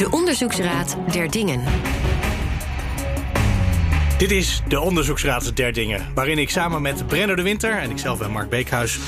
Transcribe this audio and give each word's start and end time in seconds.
De 0.00 0.10
Onderzoeksraad 0.10 0.96
der 1.12 1.30
Dingen. 1.30 1.62
Dit 4.18 4.30
is 4.30 4.62
de 4.68 4.80
Onderzoeksraad 4.80 5.56
der 5.56 5.72
Dingen, 5.72 6.06
waarin 6.14 6.38
ik 6.38 6.50
samen 6.50 6.82
met 6.82 7.06
Brenno 7.06 7.34
de 7.34 7.42
Winter 7.42 7.78
en 7.78 7.90
ikzelf 7.90 8.18
ben 8.18 8.30
Mark 8.30 8.48
Beekhuis 8.48 8.98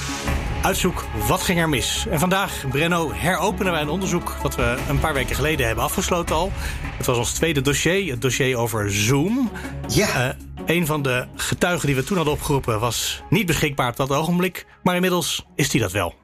uitzoek 0.62 1.04
wat 1.28 1.42
ging 1.42 1.58
er 1.58 1.68
mis. 1.68 2.06
En 2.10 2.18
vandaag, 2.18 2.68
Brenno, 2.68 3.12
heropenen 3.12 3.72
wij 3.72 3.80
een 3.80 3.88
onderzoek 3.88 4.36
dat 4.42 4.56
we 4.56 4.76
een 4.88 4.98
paar 4.98 5.14
weken 5.14 5.36
geleden 5.36 5.66
hebben 5.66 5.84
afgesloten 5.84 6.36
al. 6.36 6.52
Het 6.96 7.06
was 7.06 7.18
ons 7.18 7.32
tweede 7.32 7.60
dossier, 7.60 8.12
het 8.12 8.20
dossier 8.20 8.56
over 8.56 8.92
Zoom. 8.92 9.50
Ja. 9.88 10.26
Uh, 10.26 10.76
een 10.76 10.86
van 10.86 11.02
de 11.02 11.26
getuigen 11.36 11.86
die 11.86 11.96
we 11.96 12.04
toen 12.04 12.16
hadden 12.16 12.34
opgeroepen 12.34 12.80
was 12.80 13.22
niet 13.30 13.46
beschikbaar 13.46 13.88
op 13.88 13.96
dat 13.96 14.10
ogenblik, 14.10 14.66
maar 14.82 14.94
inmiddels 14.94 15.46
is 15.54 15.68
die 15.68 15.80
dat 15.80 15.92
wel. 15.92 16.21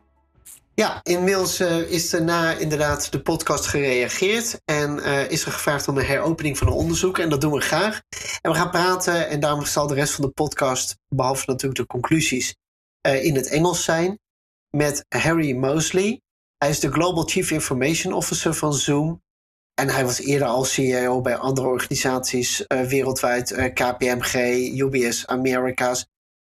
Ja, 0.79 1.01
inmiddels 1.03 1.61
uh, 1.61 1.91
is 1.91 2.13
er 2.13 2.23
na 2.23 2.53
inderdaad 2.53 3.13
de 3.13 3.23
podcast 3.23 3.67
gereageerd. 3.67 4.61
En 4.65 4.99
uh, 4.99 5.31
is 5.31 5.45
er 5.45 5.53
gevraagd 5.53 5.89
om 5.89 5.99
een 5.99 6.05
heropening 6.05 6.59
van 6.59 6.67
een 6.67 6.73
onderzoek. 6.73 7.19
En 7.19 7.29
dat 7.29 7.41
doen 7.41 7.53
we 7.53 7.61
graag. 7.61 8.03
En 8.41 8.51
we 8.51 8.57
gaan 8.57 8.71
praten. 8.71 9.29
En 9.29 9.41
daarom 9.41 9.65
zal 9.65 9.87
de 9.87 9.95
rest 9.95 10.15
van 10.15 10.25
de 10.25 10.31
podcast, 10.31 10.99
behalve 11.09 11.45
natuurlijk 11.47 11.81
de 11.81 11.87
conclusies, 11.87 12.57
uh, 13.07 13.25
in 13.25 13.35
het 13.35 13.49
Engels 13.49 13.85
zijn. 13.85 14.19
Met 14.71 15.05
Harry 15.09 15.57
Mosley. 15.57 16.21
Hij 16.59 16.71
is 16.71 16.81
de 16.81 16.93
Global 16.93 17.29
Chief 17.29 17.51
Information 17.51 18.13
Officer 18.13 18.55
van 18.55 18.73
Zoom. 18.73 19.23
En 19.75 19.89
hij 19.89 20.05
was 20.05 20.21
eerder 20.21 20.49
al 20.49 20.65
CEO 20.65 21.21
bij 21.21 21.37
andere 21.37 21.69
organisaties 21.69 22.65
wereldwijd. 22.67 23.73
KPMG, 23.75 24.35
UBS 24.81 25.27
Americas. 25.27 26.07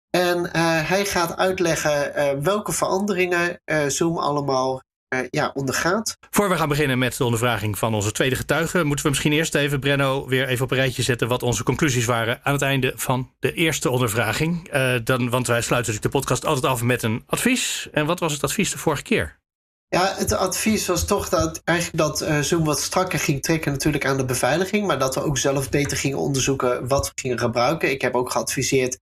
En 0.09 0.37
uh, 0.37 0.89
hij 0.89 1.05
gaat 1.05 1.37
uitleggen 1.37 2.13
uh, 2.15 2.43
welke 2.43 2.71
veranderingen 2.71 3.61
uh, 3.65 3.87
Zoom 3.87 4.17
allemaal 4.17 4.81
ja, 5.29 5.51
ondergaat. 5.53 6.17
Voor 6.29 6.49
we 6.49 6.55
gaan 6.55 6.69
beginnen 6.69 6.97
met 6.97 7.17
de 7.17 7.23
ondervraging 7.23 7.77
van 7.77 7.93
onze 7.93 8.11
tweede 8.11 8.35
getuige, 8.35 8.83
moeten 8.83 9.05
we 9.05 9.11
misschien 9.11 9.31
eerst 9.31 9.55
even, 9.55 9.79
Brenno, 9.79 10.27
weer 10.27 10.47
even 10.47 10.63
op 10.63 10.71
een 10.71 10.77
rijtje 10.77 11.01
zetten 11.01 11.27
wat 11.27 11.43
onze 11.43 11.63
conclusies 11.63 12.05
waren 12.05 12.39
aan 12.43 12.53
het 12.53 12.61
einde 12.61 12.93
van 12.95 13.31
de 13.39 13.53
eerste 13.53 13.89
ondervraging. 13.89 14.71
dan, 15.03 15.29
want 15.29 15.47
wij 15.47 15.61
sluiten 15.61 15.93
natuurlijk 15.93 16.01
de 16.01 16.09
podcast 16.09 16.45
altijd 16.45 16.65
af 16.65 16.81
met 16.81 17.03
een 17.03 17.23
advies. 17.25 17.87
En 17.91 18.05
wat 18.05 18.19
was 18.19 18.33
het 18.33 18.43
advies 18.43 18.71
de 18.71 18.77
vorige 18.77 19.03
keer? 19.03 19.39
Ja, 19.87 20.13
het 20.17 20.33
advies 20.33 20.85
was 20.85 21.05
toch 21.05 21.29
dat, 21.29 21.61
eigenlijk 21.63 21.97
dat 21.97 22.21
uh, 22.21 22.39
Zoom 22.39 22.63
wat 22.65 22.79
strakker 22.79 23.19
ging 23.19 23.41
trekken 23.41 23.71
natuurlijk 23.71 24.05
aan 24.05 24.17
de 24.17 24.25
beveiliging. 24.25 24.87
Maar 24.87 24.99
dat 24.99 25.15
we 25.15 25.23
ook 25.23 25.37
zelf 25.37 25.69
beter 25.69 25.97
gingen 25.97 26.17
onderzoeken 26.17 26.87
wat 26.87 27.05
we 27.07 27.21
gingen 27.21 27.39
gebruiken. 27.39 27.91
Ik 27.91 28.01
heb 28.01 28.15
ook 28.15 28.31
geadviseerd 28.31 28.99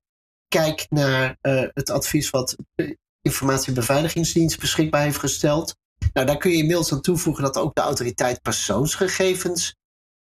kijk 0.47 0.85
naar 0.89 1.37
uh, 1.41 1.67
het 1.73 1.89
advies 1.89 2.29
wat 2.29 2.55
de 2.75 2.97
Informatiebeveiligingsdienst 3.21 4.59
beschikbaar 4.59 5.01
heeft 5.01 5.17
gesteld. 5.17 5.75
Nou, 6.13 6.27
daar 6.27 6.37
kun 6.37 6.51
je 6.51 6.57
inmiddels 6.57 6.93
aan 6.93 7.01
toevoegen 7.01 7.43
dat 7.43 7.57
ook 7.57 7.75
de 7.75 7.81
autoriteit 7.81 8.41
persoonsgegevens 8.41 9.75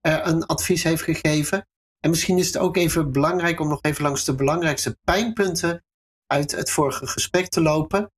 uh, 0.07 0.19
een 0.23 0.45
advies 0.45 0.83
heeft 0.83 1.01
gegeven. 1.01 1.67
En 1.99 2.09
misschien 2.09 2.37
is 2.37 2.47
het 2.47 2.57
ook 2.57 2.77
even 2.77 3.11
belangrijk 3.11 3.59
om 3.59 3.67
nog 3.67 3.81
even 3.81 4.03
langs 4.03 4.23
de 4.23 4.35
belangrijkste 4.35 4.97
pijnpunten 5.03 5.83
uit 6.27 6.51
het 6.51 6.71
vorige 6.71 7.07
gesprek 7.07 7.47
te 7.47 7.61
lopen. 7.61 8.11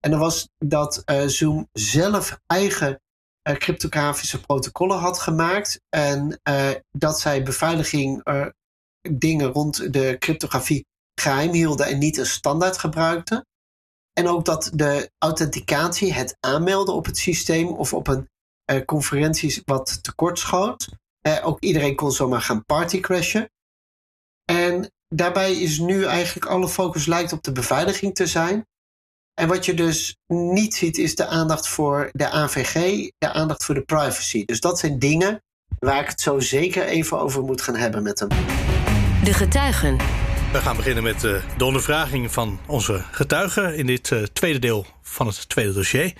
En 0.00 0.10
dat 0.10 0.20
was 0.20 0.48
dat 0.58 1.02
uh, 1.04 1.26
Zoom 1.26 1.68
zelf 1.72 2.40
eigen 2.46 3.00
cryptografische 3.42 4.40
protocollen 4.40 4.98
had 4.98 5.18
gemaakt. 5.18 5.80
En 5.88 6.40
dat 6.90 7.20
zij 7.20 7.42
beveiliging 7.42 8.22
dingen 9.02 9.46
rond 9.46 9.92
de 9.92 10.16
cryptografie 10.18 10.86
geheim 11.20 11.52
hielden 11.52 11.86
en 11.86 11.98
niet 11.98 12.16
een 12.16 12.26
standaard 12.26 12.78
gebruikten. 12.78 13.46
En 14.12 14.28
ook 14.28 14.44
dat 14.44 14.70
de 14.74 15.10
authenticatie, 15.18 16.12
het 16.12 16.36
aanmelden 16.40 16.94
op 16.94 17.06
het 17.06 17.18
systeem 17.18 17.68
of 17.68 17.94
op 17.94 18.08
een 18.08 18.28
uh, 18.72 18.84
conferentie 18.84 19.62
wat 19.64 20.02
tekort 20.02 20.38
schoot. 20.38 20.88
Uh, 21.26 21.46
ook 21.46 21.60
iedereen 21.60 21.96
kon 21.96 22.12
zomaar 22.12 22.42
gaan 22.42 22.64
partycrashen. 22.64 23.50
En 24.44 24.92
daarbij 25.08 25.52
is 25.52 25.78
nu 25.78 26.04
eigenlijk 26.04 26.46
alle 26.46 26.68
focus 26.68 27.06
lijkt 27.06 27.32
op 27.32 27.42
de 27.42 27.52
beveiliging 27.52 28.14
te 28.14 28.26
zijn. 28.26 28.66
En 29.34 29.48
wat 29.48 29.64
je 29.64 29.74
dus 29.74 30.16
niet 30.26 30.74
ziet 30.74 30.98
is 30.98 31.14
de 31.14 31.26
aandacht 31.26 31.68
voor 31.68 32.08
de 32.12 32.30
AVG, 32.30 33.08
de 33.18 33.32
aandacht 33.32 33.64
voor 33.64 33.74
de 33.74 33.84
privacy. 33.84 34.44
Dus 34.44 34.60
dat 34.60 34.78
zijn 34.78 34.98
dingen 34.98 35.42
waar 35.78 36.00
ik 36.00 36.08
het 36.08 36.20
zo 36.20 36.40
zeker 36.40 36.84
even 36.84 37.20
over 37.20 37.42
moet 37.42 37.62
gaan 37.62 37.76
hebben 37.76 38.02
met 38.02 38.18
hem. 38.18 38.28
De 39.24 39.32
getuigen. 39.32 39.96
We 40.52 40.58
gaan 40.58 40.76
beginnen 40.76 41.02
met 41.02 41.24
uh, 41.24 41.42
de 41.58 41.64
ondervraging 41.64 42.32
van 42.32 42.60
onze 42.66 43.04
getuigen 43.10 43.76
in 43.76 43.86
dit 43.86 44.10
uh, 44.10 44.22
tweede 44.22 44.58
deel 44.58 44.86
van 45.02 45.26
het 45.26 45.48
tweede 45.48 45.72
dossier. 45.72 46.12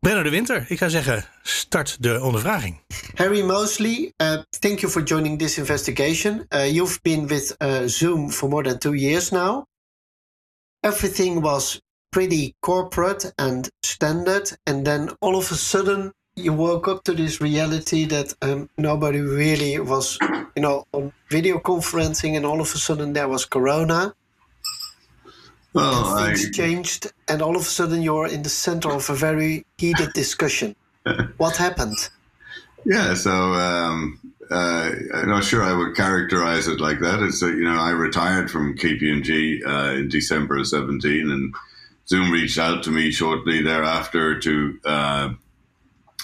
Brenner 0.00 0.24
de 0.24 0.30
Winter, 0.30 0.64
ik 0.68 0.78
zou 0.78 0.90
zeggen, 0.90 1.24
start 1.42 2.02
de 2.02 2.20
ondervraging. 2.22 2.80
Harry 3.14 3.42
Mosley, 3.42 4.12
uh, 4.16 4.42
thank 4.58 4.78
you 4.78 4.92
for 4.92 5.02
joining 5.02 5.38
this 5.38 5.58
investigation. 5.58 6.46
you've 6.48 6.98
been 7.02 7.26
with 7.26 7.56
Zoom 7.86 8.30
for 8.30 8.48
more 8.48 8.62
than 8.62 8.78
two 8.78 8.94
years 8.94 9.30
now. 9.30 9.64
Everything 10.80 11.40
was 11.40 11.80
pretty 12.08 12.54
corporate 12.60 13.32
and 13.34 13.70
standard, 13.80 14.58
and 14.62 14.84
then 14.84 15.16
all 15.18 15.34
of 15.34 15.50
a 15.50 15.56
sudden 15.56 16.12
you 16.38 16.52
woke 16.52 16.88
up 16.88 17.04
to 17.04 17.12
this 17.12 17.40
reality 17.40 18.04
that 18.06 18.34
um, 18.42 18.68
nobody 18.78 19.20
really 19.20 19.78
was, 19.78 20.18
you 20.54 20.62
know, 20.62 20.86
on 20.92 21.12
video 21.30 21.58
conferencing, 21.58 22.36
and 22.36 22.46
all 22.46 22.60
of 22.60 22.72
a 22.74 22.78
sudden 22.78 23.12
there 23.12 23.28
was 23.28 23.44
Corona. 23.44 24.14
Well, 25.72 26.16
and 26.16 26.26
things 26.26 26.48
I... 26.48 26.50
changed, 26.50 27.12
and 27.28 27.42
all 27.42 27.56
of 27.56 27.62
a 27.62 27.64
sudden 27.64 28.02
you're 28.02 28.28
in 28.28 28.42
the 28.42 28.48
center 28.48 28.90
of 28.90 29.10
a 29.10 29.14
very 29.14 29.64
heated 29.76 30.12
discussion. 30.12 30.74
what 31.36 31.56
happened? 31.56 31.96
Yeah, 32.84 33.14
so 33.14 33.30
um, 33.30 34.18
uh, 34.50 34.90
I'm 35.14 35.28
not 35.28 35.44
sure 35.44 35.62
I 35.62 35.74
would 35.74 35.96
characterize 35.96 36.68
it 36.68 36.80
like 36.80 37.00
that. 37.00 37.20
It's 37.20 37.42
uh, 37.42 37.48
you 37.48 37.64
know 37.64 37.78
I 37.78 37.90
retired 37.90 38.50
from 38.50 38.76
KPMG 38.76 39.66
uh, 39.66 39.98
in 39.98 40.08
December 40.08 40.58
of 40.58 40.68
17, 40.68 41.30
and 41.30 41.54
Zoom 42.08 42.30
reached 42.30 42.58
out 42.58 42.82
to 42.84 42.90
me 42.90 43.10
shortly 43.10 43.60
thereafter 43.62 44.38
to 44.40 44.78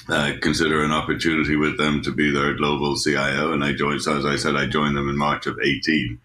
uh, 0.08 0.32
consider 0.40 0.84
an 0.84 0.92
opportunity 0.92 1.56
with 1.56 1.78
them 1.78 2.02
to 2.02 2.12
be 2.12 2.30
their 2.30 2.54
global 2.54 2.96
CIO. 2.96 3.52
And 3.52 3.64
I 3.64 3.72
joined, 3.72 4.02
so 4.02 4.18
as 4.18 4.26
I 4.26 4.36
said, 4.36 4.56
I 4.56 4.66
joined 4.66 4.96
them 4.96 5.08
in 5.08 5.16
March 5.16 5.46
of 5.46 5.58
18. 5.62 6.18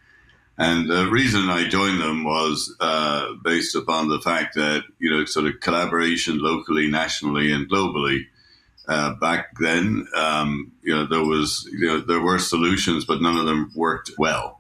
And 0.57 0.90
the 0.90 1.09
reason 1.09 1.50
I 1.50 1.69
joined 1.69 2.01
them 2.01 2.25
was 2.25 2.75
uh, 2.81 3.34
based 3.44 3.75
upon 3.75 4.09
the 4.09 4.19
fact 4.19 4.56
that, 4.56 4.84
you 5.00 5.09
know, 5.09 5.23
sort 5.23 5.45
of 5.45 5.62
collaboration 5.62 6.39
locally, 6.39 6.89
nationally, 6.89 7.51
and 7.53 7.69
globally. 7.69 8.25
Uh, 8.85 9.13
back 9.16 9.57
then, 9.59 10.07
um, 10.16 10.72
you 10.81 10.94
know, 10.94 11.06
there 11.06 11.23
was, 11.23 11.69
you 11.72 11.88
know, 11.88 12.00
there 12.01 12.19
were 12.19 12.39
solutions, 12.39 13.06
but 13.06 13.22
none 13.22 13.38
of 13.38 13.45
them 13.45 13.72
worked 13.75 14.12
well. 14.18 14.59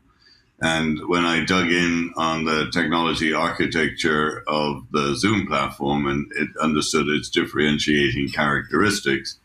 And 0.61 1.07
when 1.07 1.23
I 1.25 1.45
dug 1.45 1.71
in 1.71 2.11
on 2.17 2.43
the 2.43 2.69
technology 2.71 3.33
architecture 3.33 4.43
of 4.47 4.83
the 4.91 5.15
Zoom 5.15 5.47
platform 5.47 6.05
and 6.05 6.29
it 6.35 6.49
understood 6.61 7.07
its 7.07 7.29
differentiating 7.29 8.29
characteristics, 8.29 9.39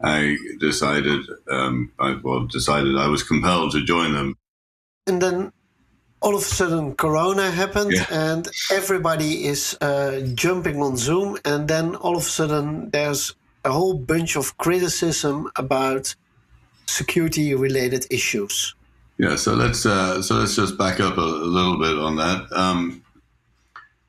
I 0.00 0.36
decided, 0.60 1.22
um, 1.50 1.90
I 1.98 2.18
well, 2.22 2.46
decided 2.46 2.96
I 2.96 3.08
was 3.08 3.22
compelled 3.22 3.72
to 3.72 3.84
join 3.84 4.12
them. 4.12 4.36
And 5.06 5.20
then 5.20 5.52
all 6.20 6.34
of 6.34 6.42
a 6.42 6.44
sudden, 6.44 6.94
Corona 6.94 7.50
happened, 7.50 7.92
yeah. 7.92 8.06
and 8.10 8.48
everybody 8.70 9.46
is 9.46 9.76
uh, 9.80 10.20
jumping 10.34 10.80
on 10.80 10.96
Zoom. 10.96 11.36
And 11.44 11.68
then 11.68 11.96
all 11.96 12.16
of 12.16 12.22
a 12.22 12.26
sudden, 12.26 12.90
there's 12.90 13.34
a 13.64 13.72
whole 13.72 13.94
bunch 13.94 14.36
of 14.36 14.56
criticism 14.56 15.50
about 15.56 16.14
security-related 16.86 18.06
issues. 18.10 18.74
Yeah, 19.16 19.36
so 19.36 19.54
let's 19.54 19.86
uh, 19.86 20.22
so 20.22 20.36
let's 20.36 20.56
just 20.56 20.76
back 20.76 20.98
up 20.98 21.16
a, 21.18 21.20
a 21.20 21.46
little 21.46 21.78
bit 21.78 21.96
on 21.98 22.16
that. 22.16 22.52
Um, 22.52 23.04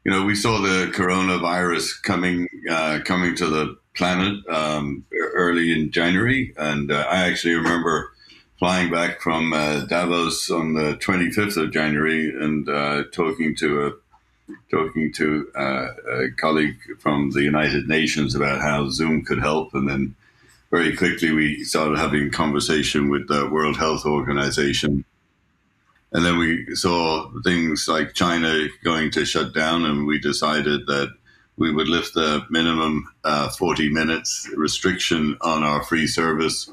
you 0.04 0.12
know, 0.12 0.26
we 0.26 0.36
saw 0.36 0.60
the 0.60 0.92
coronavirus 0.96 2.02
coming 2.02 2.48
uh, 2.70 3.00
coming 3.06 3.36
to 3.36 3.46
the 3.48 3.78
planet 3.96 4.48
um, 4.50 5.06
early 5.34 5.72
in 5.72 5.92
January, 5.92 6.54
and 6.58 6.92
uh, 6.92 7.06
I 7.10 7.28
actually 7.28 7.54
remember 7.54 8.14
flying 8.58 8.92
back 8.92 9.22
from 9.22 9.54
uh, 9.54 9.86
Davos 9.86 10.50
on 10.50 10.74
the 10.74 10.96
25th 10.96 11.58
of 11.58 11.72
January 11.72 12.30
and 12.30 12.68
uh, 12.68 13.04
talking 13.12 13.56
to 13.58 13.88
a 13.88 13.92
talking 14.72 15.12
to 15.14 15.48
uh, 15.56 15.88
a 16.10 16.32
colleague 16.38 16.78
from 17.00 17.32
the 17.32 17.44
United 17.44 17.88
Nations 17.88 18.34
about 18.34 18.62
how 18.62 18.90
Zoom 18.90 19.24
could 19.24 19.40
help, 19.40 19.76
and 19.76 19.88
then 19.88 20.16
very 20.76 20.94
quickly 20.94 21.32
we 21.32 21.64
started 21.64 21.98
having 21.98 22.30
conversation 22.30 23.08
with 23.08 23.30
the 23.30 23.50
World 23.50 23.78
Health 23.78 24.06
Organization. 24.06 25.06
And 26.12 26.26
then 26.26 26.38
we 26.38 26.76
saw 26.76 27.32
things 27.46 27.88
like 27.88 28.14
China 28.14 28.68
going 28.84 29.10
to 29.12 29.24
shut 29.24 29.54
down, 29.54 29.86
and 29.86 30.06
we 30.06 30.20
decided 30.20 30.86
that 30.88 31.14
we 31.56 31.72
would 31.72 31.88
lift 31.88 32.14
the 32.14 32.46
minimum 32.50 33.08
uh, 33.24 33.48
40 33.52 33.90
minutes 33.90 34.50
restriction 34.54 35.38
on 35.40 35.64
our 35.64 35.82
free 35.82 36.08
service 36.08 36.70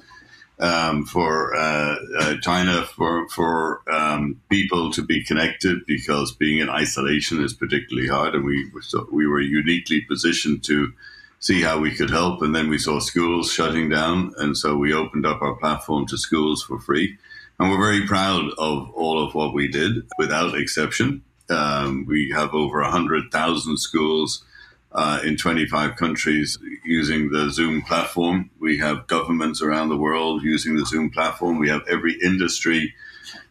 um, 0.59 1.07
for 1.07 1.55
uh, 1.55 1.95
uh, 2.19 2.35
China 2.43 2.83
for 2.83 3.29
for 3.29 3.83
um, 3.89 4.41
people 4.51 4.91
to 4.91 5.03
be 5.03 5.23
connected 5.23 5.87
because 5.87 6.33
being 6.33 6.59
in 6.59 6.69
isolation 6.69 7.41
is 7.45 7.55
particularly 7.55 8.09
hard, 8.09 8.35
and 8.35 8.45
we 8.45 8.69
so 8.81 9.07
we 9.13 9.29
were 9.29 9.41
uniquely 9.41 10.01
positioned 10.01 10.65
to 10.65 10.93
see 11.43 11.61
how 11.61 11.79
we 11.79 11.95
could 11.95 12.09
help. 12.09 12.41
And 12.41 12.55
then 12.55 12.71
we 12.71 12.79
saw 12.79 13.01
schools 13.01 13.53
shutting 13.53 13.89
down. 13.89 14.33
And 14.39 14.57
so 14.57 14.77
we 14.77 14.95
opened 14.95 15.27
up 15.27 15.43
our 15.43 15.57
platform 15.57 16.07
to 16.07 16.17
schools 16.17 16.63
for 16.63 16.79
free. 16.79 17.19
And 17.59 17.69
we're 17.69 17.85
very 17.85 18.07
proud 18.07 18.51
of 18.59 18.91
all 18.95 19.23
of 19.23 19.35
what 19.35 19.53
we 19.53 19.69
did 19.69 20.07
without 20.19 20.57
exception. 20.57 21.23
Um, 21.51 22.07
we 22.07 22.31
have 22.31 22.55
over 22.55 22.81
100,000 22.81 23.77
schools 23.77 24.45
uh, 24.93 25.21
in 25.25 25.37
25 25.37 25.97
countries 25.97 26.59
using 26.85 27.31
the 27.31 27.51
Zoom 27.51 27.83
platform. 27.83 28.51
We 28.61 28.79
have 28.79 29.09
governments 29.09 29.61
around 29.61 29.89
the 29.89 29.97
world 29.97 30.43
using 30.43 30.77
the 30.77 30.87
Zoom 30.87 31.11
platform. 31.11 31.59
We 31.59 31.71
have 31.71 31.83
every 31.91 32.15
industry. 32.23 32.95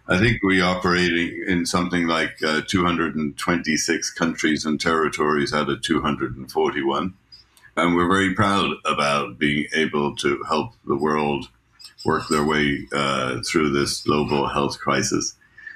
I 0.07 0.17
think 0.17 0.41
we 0.43 0.61
operating 0.61 1.43
in 1.45 1.65
something 1.65 2.07
like 2.07 2.41
uh, 2.41 2.61
226 2.65 4.11
countries 4.11 4.65
and 4.65 4.79
territories 4.79 5.53
out 5.53 5.69
of 5.69 5.81
241. 5.81 7.13
And 7.77 7.95
we're 7.95 8.09
very 8.09 8.33
proud 8.33 8.75
about 8.85 9.37
being 9.37 9.65
able 9.73 10.15
to 10.17 10.43
help 10.47 10.73
the 10.85 10.95
world 10.95 11.47
work 12.03 12.27
their 12.29 12.43
way 12.43 12.87
uh, 12.91 13.41
through 13.47 13.71
this 13.71 14.01
global 14.01 14.47
health 14.47 14.79
crisis. 14.79 15.35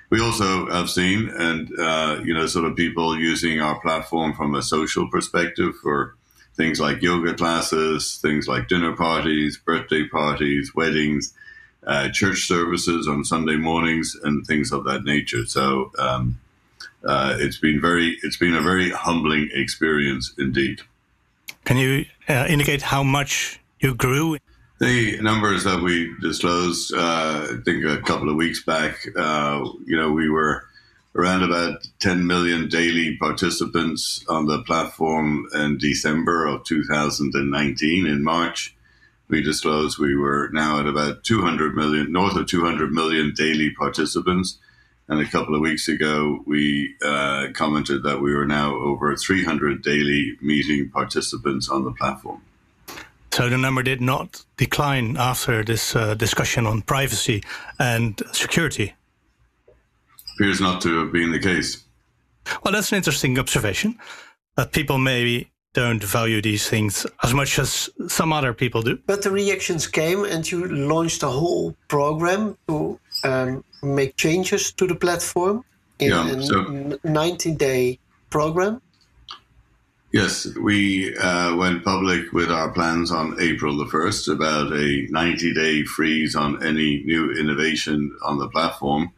We 0.10 0.22
also 0.22 0.70
have 0.70 0.90
seen, 0.90 1.30
and 1.30 1.70
uh, 1.80 2.22
you 2.24 2.34
know, 2.34 2.46
sort 2.48 2.66
of 2.66 2.76
people 2.76 3.18
using 3.18 3.62
our 3.62 3.80
platform 3.80 4.34
from 4.34 4.56
a 4.56 4.62
social 4.62 5.10
perspective 5.10 5.74
for 5.82 6.16
things 6.56 6.80
like 6.80 7.02
yoga 7.02 7.34
classes, 7.34 8.20
things 8.22 8.48
like 8.48 8.68
dinner 8.68 8.96
parties, 8.96 9.58
birthday 9.58 10.08
parties, 10.08 10.74
weddings, 10.76 11.34
uh, 11.86 12.10
church 12.10 12.48
services 12.48 13.08
on 13.08 13.24
Sunday 13.26 13.56
mornings, 13.56 14.16
and 14.24 14.46
things 14.46 14.72
of 14.72 14.84
that 14.86 15.04
nature. 15.04 15.46
So 15.46 15.92
um, 15.98 16.40
uh, 17.04 17.36
it's 17.40 17.58
been 17.58 17.82
very, 17.82 18.18
it's 18.24 18.38
been 18.38 18.56
a 18.56 18.62
very 18.62 18.90
humbling 18.92 19.50
experience 19.54 20.34
indeed. 20.38 20.82
Can 21.66 21.78
you 21.78 22.06
uh, 22.30 22.46
indicate 22.48 22.84
how 22.84 23.04
much 23.04 23.60
you 23.80 23.96
grew? 23.96 24.38
The 24.80 25.20
numbers 25.22 25.64
that 25.64 25.82
we 25.82 26.14
disclosed, 26.22 26.94
uh, 26.94 27.48
I 27.52 27.58
think 27.66 27.84
a 27.86 28.02
couple 28.02 28.30
of 28.30 28.36
weeks 28.36 28.64
back, 28.64 29.08
uh, 29.18 29.68
you 29.86 29.98
know, 29.98 30.12
we 30.12 30.30
were 30.30 30.66
around 31.16 31.44
about 31.44 31.88
10 32.00 32.28
million 32.28 32.68
daily 32.70 33.18
participants 33.18 34.24
on 34.30 34.46
the 34.46 34.62
platform 34.64 35.48
in 35.56 35.78
December 35.80 36.46
of 36.46 36.66
2019. 36.66 38.06
In 38.06 38.24
March, 38.24 38.76
we 39.28 39.42
disclosed 39.42 39.98
we 39.98 40.16
were 40.16 40.50
now 40.54 40.80
at 40.80 40.86
about 40.86 41.24
200 41.24 41.74
million, 41.74 42.12
north 42.12 42.36
of 42.36 42.46
200 42.46 42.92
million 42.92 43.34
daily 43.36 43.72
participants. 43.72 44.60
And 45.08 45.22
a 45.22 45.26
couple 45.26 45.54
of 45.54 45.62
weeks 45.62 45.88
ago, 45.88 46.40
we 46.48 46.96
uh, 47.06 47.48
commented 47.54 48.04
that 48.04 48.22
we 48.22 48.34
were 48.34 48.46
now 48.46 48.74
over 48.76 49.16
300 49.16 49.84
daily 49.84 50.36
meeting 50.42 50.90
participants 50.90 51.70
on 51.70 51.84
the 51.84 51.92
platform. 51.92 52.42
So 53.32 53.50
the 53.50 53.58
number 53.58 53.84
did 53.84 54.02
not 54.02 54.44
decline 54.58 55.18
after 55.18 55.64
this 55.64 55.96
uh, 55.96 56.16
discussion 56.16 56.66
on 56.66 56.82
privacy 56.82 57.44
and 57.78 58.20
security. 58.32 58.96
Appears 60.36 60.60
not 60.60 60.82
to 60.82 61.00
have 61.00 61.12
been 61.12 61.32
the 61.32 61.40
case. 61.40 61.84
Well, 62.64 62.74
that's 62.74 62.92
an 62.92 62.98
interesting 62.98 63.38
observation 63.38 64.00
that 64.56 64.72
people 64.72 64.98
maybe 64.98 65.52
don't 65.74 66.04
value 66.04 66.42
these 66.42 66.68
things 66.70 67.06
as 67.24 67.34
much 67.34 67.60
as 67.60 67.90
some 68.08 68.32
other 68.32 68.54
people 68.54 68.82
do. 68.82 68.98
But 69.06 69.22
the 69.22 69.32
reactions 69.32 69.86
came, 69.86 70.24
and 70.24 70.50
you 70.50 70.68
launched 70.68 71.22
a 71.22 71.28
whole 71.28 71.76
program 71.90 72.58
to 72.68 72.98
um, 73.26 73.64
make 73.86 74.16
changes 74.18 74.72
to 74.74 74.88
the 74.88 74.96
platform 74.96 75.64
in 76.00 76.10
Yeah, 76.10 76.28
a 76.30 76.42
so- 76.44 77.00
90 77.04 77.54
day 77.56 78.00
program. 78.30 78.82
Yes, 80.12 80.48
we 80.56 81.14
uh, 81.18 81.56
went 81.58 81.84
public 81.84 82.32
with 82.32 82.50
our 82.50 82.70
plans 82.72 83.12
on 83.12 83.36
April 83.42 83.76
the 83.78 83.86
1st 83.86 84.32
about 84.34 84.72
a 84.72 85.08
90 85.10 85.54
day 85.54 85.84
freeze 85.84 86.36
on 86.36 86.64
any 86.66 87.04
new 87.04 87.32
innovation 87.34 88.16
on 88.24 88.38
the 88.38 88.48
platform. 88.48 89.12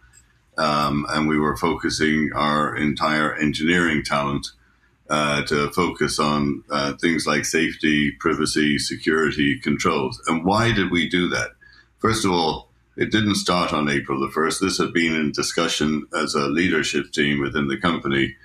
Um, 0.57 1.05
and 1.09 1.27
we 1.27 1.37
were 1.37 1.55
focusing 1.55 2.31
our 2.33 2.75
entire 2.75 3.35
engineering 3.35 4.01
talent 4.03 4.47
uh, 5.07 5.43
to 5.43 5.69
focus 5.69 6.17
on 6.17 6.63
uh, 6.71 6.93
things 6.99 7.27
like 7.27 7.45
safety, 7.45 8.11
privacy, 8.19 8.79
security, 8.79 9.59
controls. 9.59 10.19
And 10.25 10.43
why 10.43 10.71
did 10.71 10.89
we 10.89 11.07
do 11.07 11.29
that? 11.29 11.51
First 11.99 12.25
of 12.25 12.31
all, 12.31 12.66
it 12.97 13.11
didn't 13.11 13.35
start 13.35 13.71
on 13.73 13.89
April 13.89 14.19
the 14.19 14.27
1st. 14.27 14.59
This 14.59 14.77
had 14.79 14.91
been 14.91 15.15
in 15.15 15.31
discussion 15.31 16.07
as 16.15 16.33
a 16.33 16.47
leadership 16.47 17.11
team 17.11 17.39
within 17.39 17.67
the 17.67 17.77
company 17.77 18.35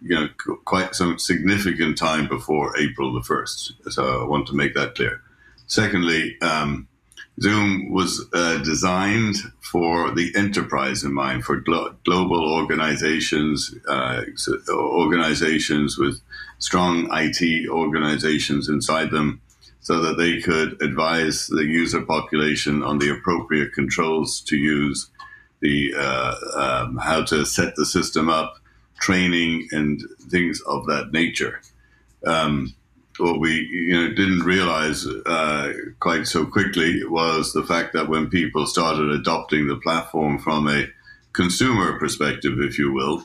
you 0.00 0.18
know, 0.18 0.28
quite 0.64 0.94
some 0.94 1.18
significant 1.18 1.98
time 1.98 2.26
before 2.26 2.76
April 2.78 3.12
the 3.12 3.20
1st. 3.20 3.92
So 3.92 4.22
I 4.22 4.24
want 4.26 4.46
to 4.48 4.54
make 4.54 4.74
that 4.74 4.94
clear. 4.94 5.20
Secondly, 5.66 6.36
um, 6.40 6.88
Zoom 7.40 7.90
was 7.90 8.26
uh, 8.32 8.58
designed 8.58 9.36
for 9.60 10.10
the 10.10 10.32
enterprise 10.34 11.04
in 11.04 11.12
mind, 11.12 11.44
for 11.44 11.56
glo- 11.56 11.94
global 12.04 12.52
organizations, 12.52 13.74
uh, 13.88 14.22
organizations 14.70 15.96
with 15.96 16.20
strong 16.58 17.08
IT 17.12 17.68
organizations 17.68 18.68
inside 18.68 19.10
them, 19.10 19.40
so 19.80 20.00
that 20.00 20.18
they 20.18 20.40
could 20.40 20.80
advise 20.82 21.46
the 21.46 21.64
user 21.64 22.02
population 22.02 22.82
on 22.82 22.98
the 22.98 23.10
appropriate 23.10 23.72
controls 23.72 24.40
to 24.42 24.56
use, 24.56 25.10
the 25.60 25.92
uh, 25.96 26.34
um, 26.56 26.96
how 26.98 27.24
to 27.24 27.44
set 27.44 27.74
the 27.76 27.86
system 27.86 28.28
up, 28.28 28.58
training, 29.00 29.68
and 29.72 30.02
things 30.28 30.60
of 30.66 30.86
that 30.86 31.12
nature. 31.12 31.60
Um, 32.26 32.74
what 33.18 33.40
we 33.40 33.68
you 33.70 33.94
know 33.94 34.08
didn't 34.14 34.40
realize 34.40 35.06
uh, 35.06 35.72
quite 35.98 36.26
so 36.26 36.46
quickly 36.46 37.04
was 37.04 37.52
the 37.52 37.64
fact 37.64 37.92
that 37.92 38.08
when 38.08 38.28
people 38.28 38.66
started 38.66 39.10
adopting 39.10 39.66
the 39.66 39.76
platform 39.76 40.38
from 40.38 40.68
a 40.68 40.86
consumer 41.32 41.98
perspective, 41.98 42.58
if 42.58 42.78
you 42.78 42.92
will, 42.92 43.24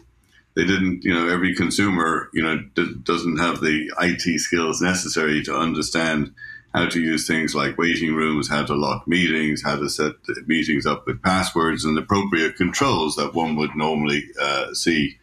they 0.55 0.65
didn't 0.65 1.03
you 1.03 1.13
know 1.13 1.27
every 1.27 1.53
consumer 1.53 2.29
you 2.33 2.41
know 2.41 2.57
d- 2.75 2.95
doesn't 3.03 3.37
have 3.37 3.61
the 3.61 3.91
IT 4.01 4.39
skills 4.39 4.81
necessary 4.81 5.43
to 5.43 5.55
understand 5.55 6.33
how 6.75 6.85
to 6.89 6.99
use 6.99 7.25
things 7.25 7.55
like 7.55 7.77
waiting 7.77 8.13
rooms, 8.13 8.49
how 8.49 8.65
to 8.65 8.75
lock 8.75 9.07
meetings, 9.07 9.63
how 9.63 9.77
to 9.77 9.89
set 9.89 10.11
meetings 10.45 10.85
up 10.85 11.07
with 11.07 11.21
passwords 11.21 11.85
and 11.85 11.97
appropriate 11.97 12.57
controls 12.57 13.15
that 13.15 13.33
one 13.33 13.55
would 13.55 13.73
normally 13.77 14.25
uh, 14.41 14.73
see 14.73 15.17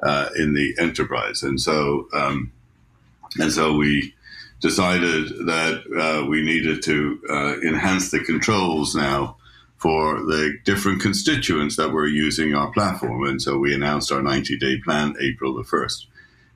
uh, 0.00 0.30
in 0.36 0.54
the 0.54 0.74
enterprise. 0.78 1.42
And 1.42 1.60
so, 1.60 2.08
um, 2.14 2.50
and 3.38 3.52
so 3.52 3.76
we 3.76 4.14
decided 4.60 5.28
that 5.46 5.82
uh, 5.94 6.26
we 6.26 6.42
needed 6.42 6.82
to 6.84 7.20
uh, 7.28 7.60
enhance 7.60 8.10
the 8.10 8.20
controls 8.20 8.94
now 8.94 9.36
for 9.84 10.22
the 10.22 10.58
different 10.64 11.02
constituents 11.02 11.76
that 11.76 11.90
were 11.90 12.06
using 12.06 12.54
our 12.54 12.70
platform. 12.70 13.22
And 13.26 13.42
so 13.42 13.58
we 13.58 13.74
announced 13.74 14.10
our 14.10 14.22
90 14.22 14.56
day 14.56 14.78
plan 14.82 15.14
April 15.20 15.54
the 15.54 15.62
1st. 15.62 16.06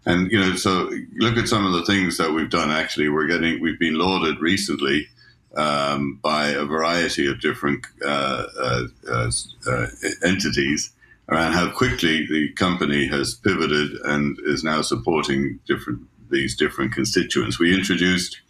And, 0.07 0.33
you 0.33 0.41
know, 0.41 0.55
so 0.55 0.91
look 1.17 1.37
at 1.37 1.47
some 1.47 1.67
of 1.67 1.75
the 1.75 1.85
things 1.85 2.17
that 2.17 2.33
we've 2.33 2.49
done. 2.49 2.71
Actually, 2.71 3.11
we're 3.11 3.27
getting, 3.27 3.61
we've 3.61 3.79
been 3.79 3.99
lauded 3.99 4.41
recently 4.41 5.09
um, 5.55 6.19
by 6.23 6.49
a 6.49 6.65
variety 6.65 7.31
of 7.31 7.39
different 7.43 7.87
uh, 8.03 8.45
uh, 8.59 8.83
uh, 9.07 9.31
uh, 9.67 9.87
entities 10.25 10.91
around 11.29 11.53
how 11.53 11.71
quickly 11.71 12.27
the 12.27 12.51
company 12.55 13.09
has 13.09 13.35
pivoted 13.35 13.91
and 14.05 14.39
is 14.47 14.65
now 14.65 14.81
supporting 14.81 15.61
different 15.67 16.01
these 16.31 16.57
different 16.57 16.93
constituents. 16.93 17.59
We 17.59 17.75
introduced 17.75 18.41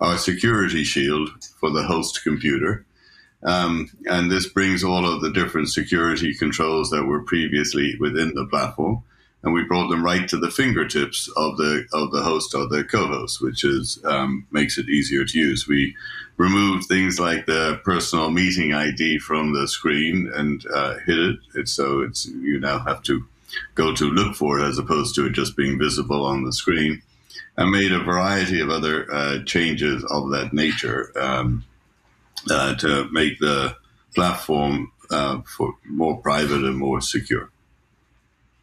our 0.00 0.16
security 0.16 0.84
shield 0.84 1.30
for 1.58 1.70
the 1.70 1.82
host 1.82 2.22
computer. 2.22 2.84
Um, 3.42 3.90
and 4.06 4.30
this 4.30 4.48
brings 4.48 4.82
all 4.82 5.06
of 5.06 5.20
the 5.20 5.30
different 5.30 5.68
security 5.68 6.34
controls 6.34 6.90
that 6.90 7.04
were 7.04 7.22
previously 7.22 7.96
within 8.00 8.34
the 8.34 8.46
platform, 8.46 9.04
and 9.42 9.52
we 9.54 9.62
brought 9.62 9.88
them 9.88 10.04
right 10.04 10.28
to 10.28 10.36
the 10.36 10.50
fingertips 10.50 11.28
of 11.36 11.56
the 11.56 11.86
of 11.92 12.10
the 12.10 12.22
host 12.22 12.54
or 12.54 12.66
the 12.66 12.82
co-host, 12.82 13.40
which 13.40 13.64
is 13.64 14.00
um, 14.04 14.46
makes 14.50 14.76
it 14.76 14.88
easier 14.88 15.24
to 15.24 15.38
use. 15.38 15.68
We 15.68 15.94
removed 16.36 16.86
things 16.86 17.20
like 17.20 17.46
the 17.46 17.80
personal 17.84 18.30
meeting 18.30 18.72
ID 18.72 19.18
from 19.20 19.54
the 19.54 19.68
screen 19.68 20.30
and 20.34 20.64
uh, 20.74 20.98
hid 21.06 21.18
it. 21.18 21.36
It's 21.54 21.72
so 21.72 22.00
it's 22.00 22.26
you 22.26 22.58
now 22.58 22.80
have 22.80 23.02
to 23.04 23.24
go 23.76 23.94
to 23.94 24.10
look 24.10 24.34
for 24.34 24.58
it 24.58 24.68
as 24.68 24.78
opposed 24.78 25.14
to 25.14 25.26
it 25.26 25.32
just 25.32 25.56
being 25.56 25.78
visible 25.78 26.24
on 26.24 26.44
the 26.44 26.52
screen. 26.52 27.02
And 27.56 27.72
made 27.72 27.90
a 27.90 27.98
variety 27.98 28.60
of 28.60 28.70
other 28.70 29.12
uh, 29.12 29.42
changes 29.44 30.04
of 30.04 30.30
that 30.30 30.52
nature. 30.52 31.10
Um, 31.20 31.64
uh, 32.50 32.74
to 32.76 33.08
make 33.10 33.38
the 33.38 33.76
platform 34.14 34.92
uh, 35.10 35.40
for 35.56 35.74
more 35.86 36.18
private 36.18 36.64
and 36.64 36.76
more 36.76 37.00
secure. 37.00 37.50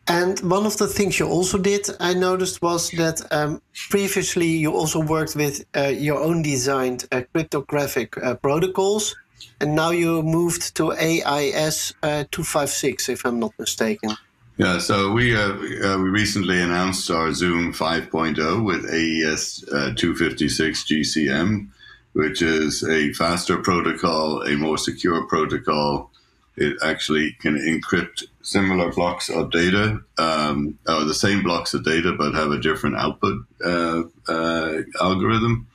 And 0.08 0.40
one 0.42 0.68
of 0.68 0.78
the 0.78 0.88
things 0.88 1.20
you 1.20 1.28
also 1.28 1.58
did, 1.58 1.90
I 2.00 2.14
noticed, 2.14 2.62
was 2.62 2.92
that 2.92 3.22
um, 3.32 3.62
previously 3.90 4.48
you 4.48 4.72
also 4.72 5.00
worked 5.02 5.36
with 5.36 5.66
uh, 5.76 5.88
your 5.88 6.20
own 6.20 6.44
designed 6.44 7.08
uh, 7.12 7.24
cryptographic 7.34 8.16
uh, 8.18 8.36
protocols, 8.36 9.16
and 9.60 9.74
now 9.76 9.90
you 9.90 10.22
moved 10.22 10.76
to 10.76 10.92
AES 10.92 11.94
uh, 12.04 12.26
256, 12.30 13.10
if 13.10 13.26
I'm 13.26 13.40
not 13.40 13.54
mistaken. 13.58 14.16
Yeah, 14.58 14.80
so 14.80 15.12
we 15.12 15.36
uh, 15.36 15.50
uh, 15.50 15.98
we 15.98 16.10
recently 16.10 16.62
announced 16.62 17.12
our 17.12 17.34
Zoom 17.34 17.74
5.0 17.74 18.64
with 18.64 18.86
AES 18.86 19.66
uh, 19.70 19.94
256 19.96 20.84
GCM, 20.86 21.68
which 22.16 22.42
is 22.42 22.82
a 22.82 23.12
faster 23.12 23.58
protocol, 23.58 24.42
a 24.44 24.56
more 24.56 24.78
secure 24.78 25.28
protocol. 25.28 26.10
It 26.56 26.78
actually 26.82 27.34
can 27.42 27.58
encrypt 27.58 28.24
similar 28.42 28.90
blocks 28.90 29.30
of 29.30 29.52
data, 29.52 30.00
um, 30.18 30.80
or 30.88 31.04
the 31.04 31.14
same 31.14 31.44
blocks 31.44 31.74
of 31.74 31.84
data, 31.84 32.14
but 32.18 32.34
have 32.34 32.52
a 32.52 32.60
different 32.60 32.96
output 32.96 33.46
uh, 33.66 34.04
uh, 34.30 34.82
algorithm. 35.02 35.68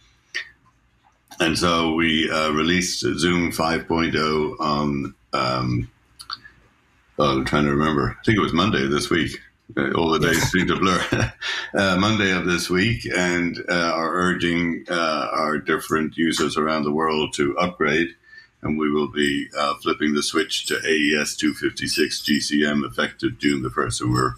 And 1.40 1.58
so 1.58 1.92
we 1.92 2.30
uh, 2.30 2.52
released 2.52 3.00
Zoom 3.00 3.52
5.0 3.52 4.60
on. 4.60 5.14
Um, 5.34 5.90
oh, 7.18 7.38
I'm 7.38 7.44
trying 7.44 7.64
to 7.64 7.70
remember. 7.70 8.16
I 8.18 8.24
think 8.24 8.38
it 8.38 8.42
was 8.42 8.54
Monday 8.54 8.86
this 8.86 9.10
week. 9.10 9.38
Uh, 9.76 9.92
all 9.92 10.10
the 10.10 10.18
days 10.18 10.50
seem 10.50 10.66
to 10.66 10.76
blur. 10.76 11.02
uh, 11.74 11.96
Monday 11.98 12.32
of 12.32 12.46
this 12.46 12.70
week, 12.70 13.06
and 13.14 13.58
uh, 13.68 13.92
are 13.94 14.14
urging 14.14 14.84
uh, 14.90 15.28
our 15.32 15.58
different 15.58 16.16
users 16.16 16.56
around 16.56 16.84
the 16.84 16.92
world 16.92 17.32
to 17.34 17.56
upgrade. 17.58 18.08
And 18.62 18.78
we 18.78 18.90
will 18.90 19.08
be 19.08 19.48
uh, 19.56 19.74
flipping 19.82 20.14
the 20.14 20.22
switch 20.22 20.66
to 20.66 20.74
AES 20.74 21.36
256 21.36 22.22
GCM 22.22 22.84
effective 22.84 23.38
June 23.38 23.62
the 23.62 23.70
1st. 23.70 24.02
And 24.02 24.12
we're 24.12 24.34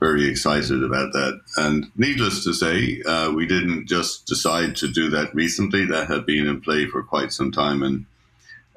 very 0.00 0.26
excited 0.26 0.82
about 0.82 1.12
that. 1.12 1.40
And 1.56 1.90
needless 1.96 2.44
to 2.44 2.54
say, 2.54 3.02
uh, 3.02 3.30
we 3.32 3.46
didn't 3.46 3.86
just 3.86 4.26
decide 4.26 4.76
to 4.76 4.88
do 4.88 5.10
that 5.10 5.34
recently. 5.34 5.84
That 5.84 6.08
had 6.08 6.24
been 6.24 6.46
in 6.46 6.60
play 6.60 6.86
for 6.86 7.02
quite 7.02 7.32
some 7.32 7.52
time. 7.52 7.82
And 7.82 8.06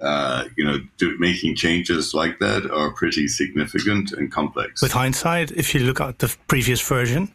uh, 0.02 0.46
you 0.58 0.66
know, 0.66 0.80
do, 0.98 1.18
making 1.20 1.56
changes 1.56 2.14
like 2.14 2.40
that 2.40 2.70
are 2.72 2.92
pretty 2.92 3.28
significant 3.28 4.12
and 4.12 4.32
complex. 4.32 4.82
With 4.82 4.92
hindsight, 4.92 5.52
if 5.52 5.74
you 5.74 5.82
look 5.82 6.02
at 6.02 6.20
the 6.20 6.36
previous 6.48 6.82
version, 6.82 7.32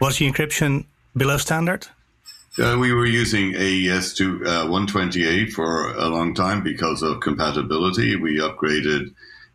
was 0.00 0.18
the 0.18 0.30
encryption 0.30 0.86
below 1.16 1.36
standard? 1.36 1.88
Uh, 2.58 2.76
we 2.80 2.92
were 2.92 3.06
using 3.06 3.54
AES 3.54 4.14
to 4.14 4.44
uh, 4.44 4.66
128 4.66 5.52
for 5.52 5.94
a 5.94 6.08
long 6.08 6.34
time 6.34 6.62
because 6.62 7.02
of 7.02 7.20
compatibility. 7.20 8.16
We 8.16 8.38
upgraded 8.38 9.14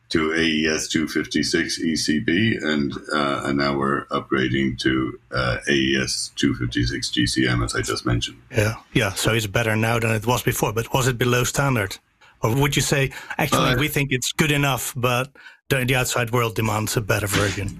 to 0.09 0.31
AES 0.31 0.87
256 0.89 1.81
ECB, 1.81 2.63
and 2.63 2.93
uh, 3.11 3.41
and 3.45 3.57
now 3.57 3.75
we're 3.75 4.05
upgrading 4.05 4.77
to 4.79 5.19
uh, 5.31 5.57
AES 5.67 6.31
256 6.35 7.09
GCM, 7.09 7.65
as 7.65 7.75
I 7.75 7.81
just 7.81 8.05
mentioned. 8.05 8.37
Yeah, 8.51 8.75
yeah. 8.93 9.13
So 9.13 9.33
it's 9.33 9.47
better 9.47 9.75
now 9.75 9.99
than 9.99 10.11
it 10.11 10.27
was 10.27 10.43
before. 10.43 10.71
But 10.71 10.93
was 10.93 11.07
it 11.07 11.17
below 11.17 11.43
standard? 11.43 11.97
Or 12.43 12.53
would 12.55 12.75
you 12.75 12.81
say, 12.81 13.11
actually, 13.37 13.71
uh, 13.71 13.77
we 13.77 13.87
think 13.87 14.11
it's 14.11 14.33
good 14.33 14.51
enough, 14.51 14.93
but 14.95 15.31
the, 15.69 15.85
the, 15.85 15.95
outside 15.95 16.31
world 16.31 16.55
demands 16.55 16.97
a 16.97 17.01
better 17.01 17.27
version? 17.27 17.79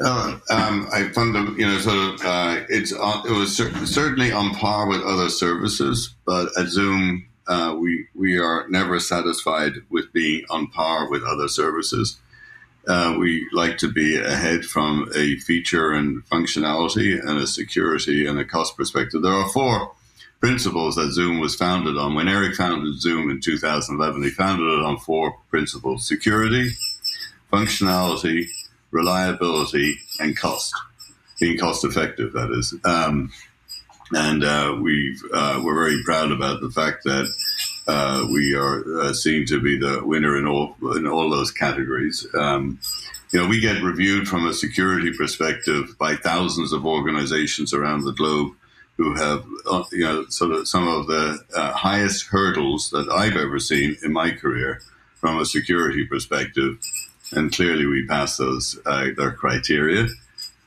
Uh, 0.00 0.38
um, 0.50 0.88
I 0.92 1.08
found 1.14 1.34
them, 1.34 1.56
you 1.58 1.66
know, 1.66 1.78
sort 1.78 1.96
of, 1.96 2.24
uh, 2.24 2.60
it's 2.68 2.92
on, 2.92 3.26
it 3.26 3.32
was 3.32 3.56
cer- 3.56 3.86
certainly 3.86 4.30
on 4.30 4.54
par 4.54 4.86
with 4.88 5.02
other 5.02 5.30
services, 5.30 6.14
but 6.26 6.50
at 6.58 6.68
Zoom, 6.68 7.28
uh, 7.48 7.74
we 7.78 8.06
we 8.14 8.38
are 8.38 8.68
never 8.68 9.00
satisfied 9.00 9.72
with 9.88 10.12
being 10.12 10.44
on 10.50 10.66
par 10.66 11.10
with 11.10 11.24
other 11.24 11.48
services. 11.48 12.18
Uh, 12.86 13.16
we 13.18 13.48
like 13.52 13.78
to 13.78 13.90
be 13.90 14.16
ahead 14.18 14.66
from 14.66 15.10
a 15.14 15.36
feature 15.36 15.92
and 15.92 16.24
functionality 16.26 17.18
and 17.18 17.38
a 17.38 17.46
security 17.46 18.26
and 18.26 18.38
a 18.38 18.44
cost 18.44 18.76
perspective. 18.76 19.22
There 19.22 19.32
are 19.32 19.48
four 19.48 19.92
principles 20.40 20.96
that 20.96 21.12
Zoom 21.12 21.40
was 21.40 21.54
founded 21.54 21.96
on. 21.96 22.14
When 22.14 22.28
Eric 22.28 22.54
founded 22.54 23.00
Zoom 23.00 23.30
in 23.30 23.40
2011, 23.40 24.22
he 24.22 24.30
founded 24.30 24.66
it 24.66 24.84
on 24.84 24.98
four 24.98 25.36
principles 25.50 26.06
security, 26.06 26.70
functionality, 27.52 28.46
reliability, 28.90 29.98
and 30.20 30.36
cost. 30.36 30.72
Being 31.40 31.58
cost 31.58 31.84
effective, 31.84 32.32
that 32.32 32.50
is. 32.50 32.74
Um, 32.84 33.32
and 34.12 34.42
uh, 34.42 34.76
we 34.80 35.16
uh, 35.32 35.60
we're 35.64 35.74
very 35.74 36.02
proud 36.04 36.32
about 36.32 36.60
the 36.60 36.70
fact 36.70 37.04
that 37.04 37.32
uh, 37.86 38.26
we 38.32 38.54
are 38.54 39.00
uh, 39.00 39.12
seen 39.12 39.46
to 39.46 39.60
be 39.60 39.78
the 39.78 40.02
winner 40.04 40.36
in 40.36 40.46
all 40.46 40.76
in 40.96 41.06
all 41.06 41.30
those 41.30 41.50
categories. 41.50 42.26
Um, 42.34 42.80
you 43.30 43.40
know, 43.40 43.46
we 43.46 43.60
get 43.60 43.82
reviewed 43.82 44.26
from 44.26 44.46
a 44.46 44.54
security 44.54 45.12
perspective 45.16 45.96
by 45.98 46.16
thousands 46.16 46.72
of 46.72 46.86
organizations 46.86 47.74
around 47.74 48.04
the 48.04 48.12
globe 48.12 48.52
who 48.98 49.14
have, 49.14 49.46
uh, 49.70 49.84
you 49.92 50.04
know, 50.04 50.26
sort 50.28 50.50
of 50.50 50.66
some 50.66 50.86
of 50.86 51.06
the 51.06 51.38
uh, 51.54 51.72
highest 51.72 52.26
hurdles 52.26 52.90
that 52.90 53.08
I've 53.08 53.36
ever 53.36 53.60
seen 53.60 53.96
in 54.02 54.12
my 54.12 54.32
career 54.32 54.82
from 55.14 55.38
a 55.38 55.46
security 55.46 56.04
perspective. 56.04 56.78
And 57.32 57.52
clearly 57.52 57.86
we 57.86 58.06
pass 58.06 58.36
those, 58.36 58.78
uh, 58.84 59.06
their 59.16 59.30
criteria. 59.30 60.08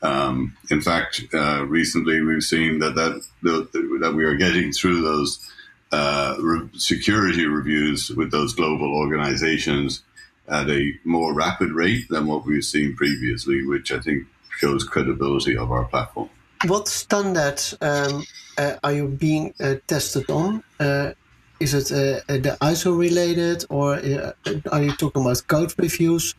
Um, 0.01 0.55
in 0.69 0.81
fact, 0.81 1.21
uh, 1.33 1.65
recently 1.65 2.21
we've 2.21 2.43
seen 2.43 2.79
that, 2.79 2.95
that, 2.95 3.21
that 3.43 4.13
we 4.15 4.23
are 4.23 4.35
getting 4.35 4.71
through 4.71 5.01
those 5.01 5.51
uh, 5.91 6.35
re- 6.39 6.69
security 6.77 7.45
reviews 7.45 8.09
with 8.09 8.31
those 8.31 8.53
global 8.53 8.95
organizations 8.95 10.03
at 10.47 10.69
a 10.69 10.93
more 11.03 11.33
rapid 11.33 11.71
rate 11.71 12.07
than 12.09 12.27
what 12.27 12.45
we've 12.45 12.63
seen 12.63 12.95
previously, 12.95 13.65
which 13.65 13.91
I 13.91 13.99
think 13.99 14.23
shows 14.57 14.85
credibility 14.85 15.57
of 15.57 15.71
our 15.71 15.83
platform 15.83 16.29
what 16.65 16.87
standard 16.87 17.61
um, 17.81 18.23
uh, 18.57 18.75
are 18.83 18.93
you 18.93 19.07
being 19.07 19.53
uh, 19.59 19.75
tested 19.87 20.29
on? 20.29 20.63
Uh, 20.79 21.11
is 21.59 21.73
it 21.73 21.91
uh, 21.91 22.21
uh, 22.31 22.37
the 22.37 22.57
ISO 22.61 22.97
related, 22.97 23.65
or 23.69 23.95
uh, 23.95 24.31
are 24.71 24.83
you 24.83 24.91
talking 24.93 25.21
about 25.21 25.43
code 25.47 25.73
reviews? 25.77 26.35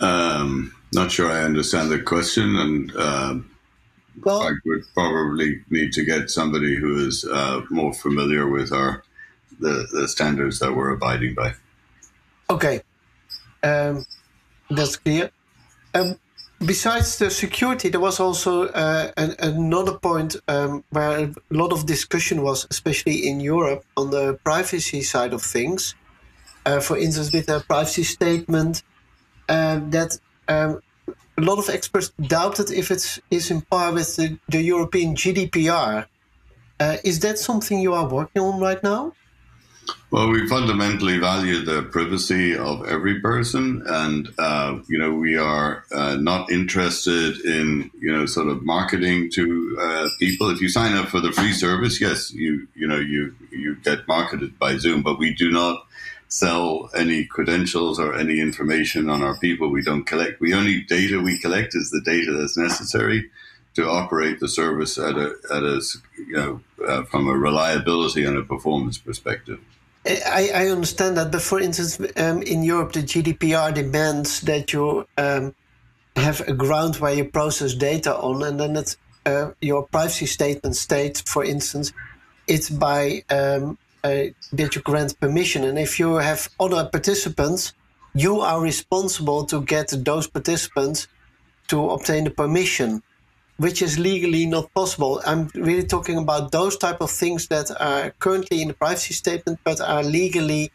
Um, 0.00 0.74
not 0.92 1.10
sure 1.10 1.30
I 1.30 1.42
understand 1.42 1.90
the 1.90 2.00
question, 2.00 2.56
and 2.56 2.96
um, 2.96 3.50
well, 4.22 4.42
I 4.42 4.52
would 4.64 4.84
probably 4.94 5.60
need 5.70 5.92
to 5.94 6.04
get 6.04 6.30
somebody 6.30 6.76
who 6.76 7.06
is 7.06 7.24
more 7.70 7.92
familiar 7.92 8.48
with 8.48 8.72
our 8.72 9.02
the, 9.60 9.86
the 9.92 10.08
standards 10.08 10.58
that 10.58 10.74
we're 10.74 10.90
abiding 10.90 11.34
by. 11.34 11.54
Okay, 12.50 12.82
um, 13.62 14.04
that's 14.70 14.96
clear. 14.96 15.30
Um, 15.94 16.16
besides 16.66 17.18
the 17.18 17.30
security, 17.30 17.88
there 17.88 18.00
was 18.00 18.20
also 18.20 18.68
uh, 18.68 19.10
an, 19.16 19.34
another 19.38 19.98
point 19.98 20.36
um, 20.48 20.84
where 20.90 21.18
a 21.18 21.34
lot 21.50 21.72
of 21.72 21.86
discussion 21.86 22.42
was, 22.42 22.66
especially 22.70 23.26
in 23.28 23.40
Europe, 23.40 23.84
on 23.96 24.10
the 24.10 24.38
privacy 24.44 25.02
side 25.02 25.32
of 25.32 25.42
things. 25.42 25.94
Uh, 26.66 26.80
for 26.80 26.96
instance, 26.96 27.32
with 27.32 27.48
a 27.48 27.60
privacy 27.60 28.02
statement, 28.02 28.82
um, 29.48 29.90
that 29.90 30.18
um, 30.48 30.80
a 31.36 31.40
lot 31.40 31.58
of 31.58 31.68
experts 31.68 32.12
doubted 32.20 32.70
if 32.70 32.90
it 32.90 33.18
is 33.30 33.50
in 33.50 33.60
par 33.62 33.92
with 33.92 34.16
the, 34.16 34.38
the 34.48 34.62
European 34.62 35.14
GDPR. 35.14 36.06
Uh, 36.80 36.96
is 37.04 37.20
that 37.20 37.38
something 37.38 37.80
you 37.80 37.92
are 37.92 38.08
working 38.08 38.42
on 38.42 38.60
right 38.60 38.82
now? 38.82 39.12
Well, 40.10 40.30
we 40.30 40.46
fundamentally 40.46 41.18
value 41.18 41.64
the 41.64 41.82
privacy 41.82 42.56
of 42.56 42.86
every 42.86 43.20
person, 43.20 43.82
and 43.84 44.28
uh, 44.38 44.78
you 44.86 44.96
know 44.96 45.12
we 45.12 45.36
are 45.36 45.84
uh, 45.92 46.14
not 46.14 46.52
interested 46.52 47.40
in 47.40 47.90
you 47.98 48.12
know 48.12 48.24
sort 48.24 48.46
of 48.46 48.62
marketing 48.62 49.30
to 49.32 49.76
uh, 49.80 50.08
people. 50.20 50.50
If 50.50 50.60
you 50.60 50.68
sign 50.68 50.94
up 50.94 51.08
for 51.08 51.18
the 51.18 51.32
free 51.32 51.52
service, 51.52 52.00
yes, 52.00 52.32
you 52.32 52.68
you 52.76 52.86
know 52.86 53.00
you 53.00 53.34
you 53.50 53.74
get 53.82 54.06
marketed 54.06 54.56
by 54.56 54.76
Zoom, 54.76 55.02
but 55.02 55.18
we 55.18 55.34
do 55.34 55.50
not 55.50 55.84
sell 56.28 56.90
any 56.94 57.24
credentials 57.24 57.98
or 57.98 58.14
any 58.14 58.40
information 58.40 59.10
on 59.10 59.20
our 59.20 59.36
people. 59.38 59.68
We 59.68 59.82
don't 59.82 60.04
collect. 60.04 60.40
We 60.40 60.54
only 60.54 60.82
data 60.82 61.20
we 61.20 61.40
collect 61.40 61.74
is 61.74 61.90
the 61.90 62.02
data 62.02 62.32
that's 62.32 62.56
necessary 62.56 63.30
to 63.74 63.88
operate 63.88 64.38
the 64.38 64.48
service 64.48 64.96
at 64.98 65.16
a 65.16 65.34
at 65.50 65.64
a 65.64 65.82
you 66.16 66.36
know 66.36 66.60
uh, 66.86 67.02
from 67.02 67.28
a 67.28 67.36
reliability 67.36 68.24
and 68.24 68.36
a 68.36 68.42
performance 68.42 68.98
perspective. 68.98 69.58
I, 70.06 70.50
I 70.54 70.68
understand 70.68 71.16
that, 71.16 71.32
but 71.32 71.40
for 71.40 71.60
instance, 71.60 71.98
um, 72.16 72.42
in 72.42 72.62
Europe, 72.62 72.92
the 72.92 73.02
GDPR 73.02 73.72
demands 73.72 74.42
that 74.42 74.72
you 74.72 75.06
um, 75.16 75.54
have 76.16 76.40
a 76.42 76.52
ground 76.52 76.96
where 76.96 77.14
you 77.14 77.24
process 77.24 77.74
data 77.74 78.14
on, 78.14 78.42
and 78.42 78.60
then 78.60 78.76
it's, 78.76 78.96
uh, 79.24 79.52
your 79.62 79.86
privacy 79.86 80.26
statement 80.26 80.76
states, 80.76 81.22
for 81.22 81.42
instance, 81.42 81.92
it's 82.46 82.68
by 82.68 83.24
um, 83.30 83.78
uh, 84.02 84.24
that 84.52 84.74
you 84.74 84.82
grant 84.82 85.18
permission, 85.18 85.64
and 85.64 85.78
if 85.78 85.98
you 85.98 86.16
have 86.16 86.50
other 86.60 86.84
participants, 86.84 87.72
you 88.12 88.40
are 88.40 88.60
responsible 88.60 89.46
to 89.46 89.62
get 89.62 89.88
those 90.04 90.26
participants 90.26 91.08
to 91.68 91.88
obtain 91.90 92.24
the 92.24 92.30
permission 92.30 93.02
which 93.56 93.82
is 93.82 93.98
legally 93.98 94.46
not 94.46 94.72
possible. 94.74 95.20
I'm 95.26 95.48
really 95.54 95.86
talking 95.86 96.18
about 96.18 96.52
those 96.52 96.76
type 96.76 97.00
of 97.00 97.10
things 97.10 97.48
that 97.48 97.70
are 97.80 98.10
currently 98.18 98.62
in 98.62 98.68
the 98.68 98.74
privacy 98.74 99.14
statement 99.14 99.60
but 99.64 99.80
are 99.80 100.02
legally 100.02 100.72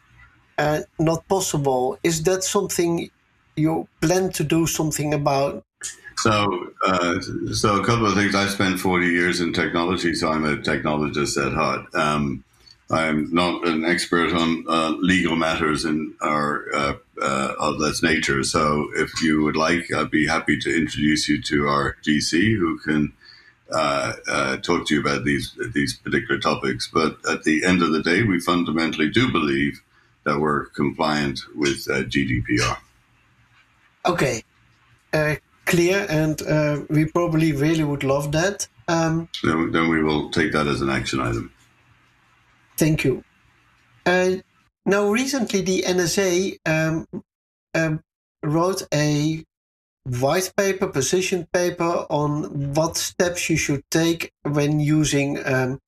uh, 0.58 0.80
not 0.98 1.26
possible. 1.28 1.98
Is 2.02 2.22
that 2.24 2.42
something 2.42 3.10
you 3.56 3.88
plan 4.00 4.30
to 4.32 4.44
do 4.44 4.66
something 4.66 5.12
about? 5.12 5.64
So, 6.18 6.72
uh, 6.86 7.20
so 7.52 7.80
a 7.80 7.84
couple 7.84 8.06
of 8.06 8.14
things. 8.14 8.34
I 8.34 8.46
spent 8.46 8.78
40 8.78 9.06
years 9.06 9.40
in 9.40 9.52
technology, 9.52 10.14
so 10.14 10.30
I'm 10.30 10.44
a 10.44 10.56
technologist 10.56 11.44
at 11.44 11.54
heart. 11.54 11.86
Um, 11.94 12.44
I'm 12.90 13.32
not 13.32 13.66
an 13.66 13.84
expert 13.84 14.32
on 14.32 14.64
uh, 14.68 14.90
legal 14.98 15.36
matters 15.36 15.84
in 15.84 16.14
our 16.20 16.64
uh, 16.74 16.94
uh, 17.22 17.54
of 17.58 17.78
that 17.78 18.00
nature. 18.02 18.42
So, 18.42 18.88
if 18.96 19.22
you 19.22 19.44
would 19.44 19.56
like, 19.56 19.92
I'd 19.94 20.10
be 20.10 20.26
happy 20.26 20.58
to 20.58 20.76
introduce 20.76 21.28
you 21.28 21.40
to 21.42 21.68
our 21.68 21.96
GC 22.02 22.56
who 22.56 22.78
can 22.78 23.12
uh, 23.70 24.14
uh, 24.28 24.56
talk 24.56 24.88
to 24.88 24.94
you 24.94 25.00
about 25.00 25.24
these 25.24 25.56
these 25.72 25.96
particular 25.98 26.40
topics. 26.40 26.90
But 26.92 27.18
at 27.30 27.44
the 27.44 27.64
end 27.64 27.82
of 27.82 27.92
the 27.92 28.02
day, 28.02 28.24
we 28.24 28.40
fundamentally 28.40 29.08
do 29.08 29.30
believe 29.30 29.80
that 30.24 30.40
we're 30.40 30.66
compliant 30.66 31.40
with 31.54 31.86
uh, 31.88 32.02
GDPR. 32.02 32.76
Okay, 34.06 34.42
clear, 35.66 36.06
and 36.08 36.88
we 36.88 37.04
probably 37.04 37.52
really 37.52 37.84
would 37.84 38.02
love 38.02 38.32
that. 38.32 38.66
Um, 38.88 39.28
then, 39.44 39.70
then 39.70 39.88
we 39.88 40.02
will 40.02 40.30
take 40.30 40.50
that 40.52 40.66
as 40.66 40.80
an 40.80 40.90
action 40.90 41.20
item. 41.20 41.52
Thank 42.80 43.04
you. 43.04 43.22
Uh, 44.06 44.36
now, 44.86 45.10
recently, 45.10 45.60
the 45.60 45.82
NSA 45.82 46.56
um, 46.64 47.06
um, 47.74 48.00
wrote 48.42 48.86
a 48.94 49.44
white 50.04 50.50
paper, 50.56 50.86
position 50.88 51.46
paper 51.52 52.06
on 52.08 52.72
what 52.72 52.96
steps 52.96 53.50
you 53.50 53.58
should 53.58 53.82
take 53.90 54.32
when 54.44 54.80
using 54.80 55.38
um, 55.44 55.78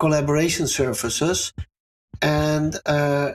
collaboration 0.00 0.66
services. 0.66 1.52
And 2.20 2.76
uh, 2.86 3.34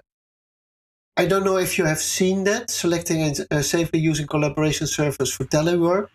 I 1.16 1.28
don't 1.28 1.46
know 1.46 1.60
if 1.60 1.78
you 1.78 1.86
have 1.86 2.00
seen 2.00 2.44
that, 2.44 2.70
selecting 2.70 3.22
and 3.22 3.40
uh, 3.50 3.62
safely 3.62 4.00
using 4.00 4.28
collaboration 4.28 4.86
service 4.86 5.32
for 5.32 5.46
telework. 5.46 6.10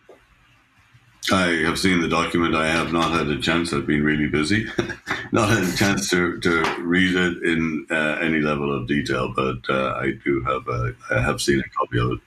I 1.30 1.62
have 1.64 1.78
seen 1.78 2.00
the 2.00 2.08
document. 2.08 2.56
I 2.56 2.68
have 2.68 2.92
not 2.92 3.12
had 3.12 3.28
a 3.28 3.40
chance. 3.40 3.72
I've 3.72 3.86
been 3.86 4.02
really 4.02 4.26
busy, 4.26 4.66
not 5.32 5.50
had 5.50 5.62
a 5.62 5.76
chance 5.76 6.08
to, 6.10 6.40
to 6.40 6.62
read 6.80 7.14
it 7.14 7.42
in 7.44 7.86
uh, 7.90 8.18
any 8.20 8.40
level 8.40 8.76
of 8.76 8.88
detail. 8.88 9.32
But 9.34 9.58
uh, 9.68 9.94
I 10.00 10.12
do 10.24 10.42
have 10.42 10.66
a, 10.66 10.94
I 11.10 11.20
have 11.20 11.40
seen 11.40 11.60
a 11.60 11.68
copy 11.68 12.00
of 12.00 12.12
it. 12.12 12.18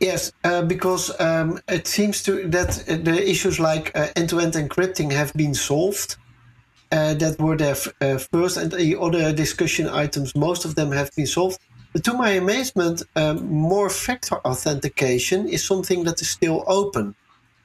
Yes, 0.00 0.32
uh, 0.44 0.62
because 0.62 1.18
um, 1.20 1.60
it 1.68 1.86
seems 1.86 2.22
to 2.24 2.46
that 2.48 2.84
the 2.86 3.30
issues 3.30 3.58
like 3.58 3.96
uh, 3.96 4.08
end-to-end 4.16 4.54
encrypting 4.54 5.10
have 5.12 5.32
been 5.34 5.54
solved. 5.54 6.16
Uh, 6.92 7.14
that 7.14 7.36
were 7.40 7.56
there 7.56 7.74
uh, 8.00 8.16
first, 8.16 8.56
and 8.56 8.70
the 8.70 8.96
other 9.00 9.32
discussion 9.32 9.88
items, 9.88 10.36
most 10.36 10.64
of 10.64 10.76
them 10.76 10.92
have 10.92 11.10
been 11.16 11.26
solved. 11.26 11.58
But 11.92 12.04
to 12.04 12.12
my 12.12 12.30
amazement, 12.30 13.02
um, 13.16 13.44
more 13.50 13.90
factor 13.90 14.36
authentication 14.46 15.48
is 15.48 15.64
something 15.64 16.04
that 16.04 16.20
is 16.20 16.30
still 16.30 16.62
open. 16.68 17.16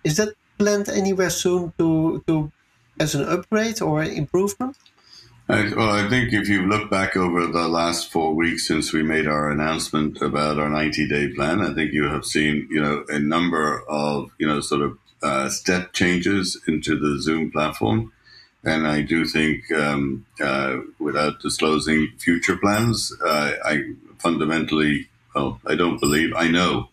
Is 0.03 0.17
that 0.17 0.33
planned 0.61 0.89
anywhere 0.89 1.31
soon 1.31 1.73
to 1.79 2.23
to 2.27 2.51
as 2.99 3.15
an 3.15 3.25
upgrade 3.35 3.81
or 3.81 4.03
improvement? 4.03 4.77
I, 5.49 5.73
well, 5.75 5.89
I 5.89 6.07
think 6.07 6.31
if 6.33 6.47
you 6.47 6.61
look 6.67 6.89
back 6.89 7.17
over 7.17 7.47
the 7.47 7.67
last 7.67 8.11
four 8.11 8.33
weeks 8.35 8.67
since 8.67 8.93
we 8.93 9.03
made 9.03 9.27
our 9.27 9.49
announcement 9.51 10.21
about 10.21 10.59
our 10.59 10.69
90 10.69 11.07
day 11.09 11.27
plan, 11.33 11.61
I 11.61 11.73
think 11.73 11.91
you 11.91 12.05
have 12.05 12.25
seen, 12.25 12.67
you 12.69 12.81
know, 12.81 13.03
a 13.09 13.19
number 13.19 13.83
of, 13.89 14.29
you 14.37 14.47
know, 14.47 14.61
sort 14.61 14.81
of 14.81 14.97
uh, 15.23 15.49
step 15.49 15.93
changes 15.93 16.61
into 16.67 16.97
the 16.97 17.19
Zoom 17.19 17.51
platform. 17.51 18.13
And 18.63 18.87
I 18.87 19.01
do 19.01 19.25
think, 19.25 19.69
um, 19.73 20.25
uh, 20.39 20.77
without 20.99 21.41
disclosing 21.41 22.13
future 22.19 22.55
plans, 22.55 23.11
uh, 23.25 23.53
I 23.65 23.81
fundamentally, 24.19 25.09
well, 25.33 25.59
I 25.65 25.75
don't 25.75 25.99
believe, 25.99 26.33
I 26.35 26.47
know 26.47 26.90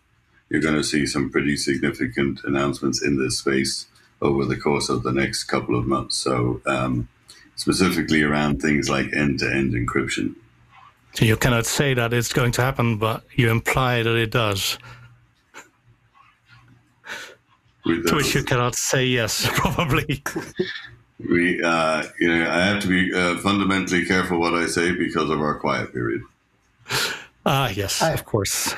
you're 0.49 0.61
going 0.61 0.75
to 0.75 0.83
see 0.83 1.05
some 1.05 1.29
pretty 1.29 1.55
significant 1.55 2.41
announcements 2.43 3.03
in 3.03 3.17
this 3.17 3.37
space 3.37 3.87
over 4.21 4.45
the 4.45 4.57
course 4.57 4.89
of 4.89 5.03
the 5.03 5.11
next 5.11 5.43
couple 5.45 5.77
of 5.77 5.85
months. 5.85 6.17
So, 6.17 6.61
um, 6.65 7.07
specifically 7.55 8.23
around 8.23 8.61
things 8.61 8.89
like 8.89 9.13
end 9.13 9.39
to 9.39 9.51
end 9.51 9.73
encryption. 9.73 10.35
So, 11.13 11.25
you 11.25 11.37
cannot 11.37 11.65
say 11.65 11.93
that 11.93 12.13
it's 12.13 12.33
going 12.33 12.51
to 12.53 12.61
happen, 12.61 12.97
but 12.97 13.23
you 13.35 13.49
imply 13.49 14.03
that 14.03 14.15
it 14.15 14.31
does. 14.31 14.77
to 17.85 18.15
which 18.15 18.35
you 18.35 18.43
cannot 18.43 18.75
say 18.75 19.05
yes, 19.05 19.47
probably. 19.53 20.23
we, 21.19 21.61
uh, 21.61 22.03
you 22.19 22.27
know, 22.27 22.49
I 22.49 22.65
have 22.65 22.81
to 22.81 22.87
be 22.87 23.13
uh, 23.13 23.37
fundamentally 23.37 24.05
careful 24.05 24.39
what 24.39 24.53
I 24.53 24.65
say 24.65 24.91
because 24.91 25.29
of 25.29 25.39
our 25.39 25.59
quiet 25.59 25.93
period. 25.93 26.21
Ah, 27.45 27.69
yes, 27.69 28.01
I, 28.01 28.11
of 28.11 28.25
course. 28.25 28.75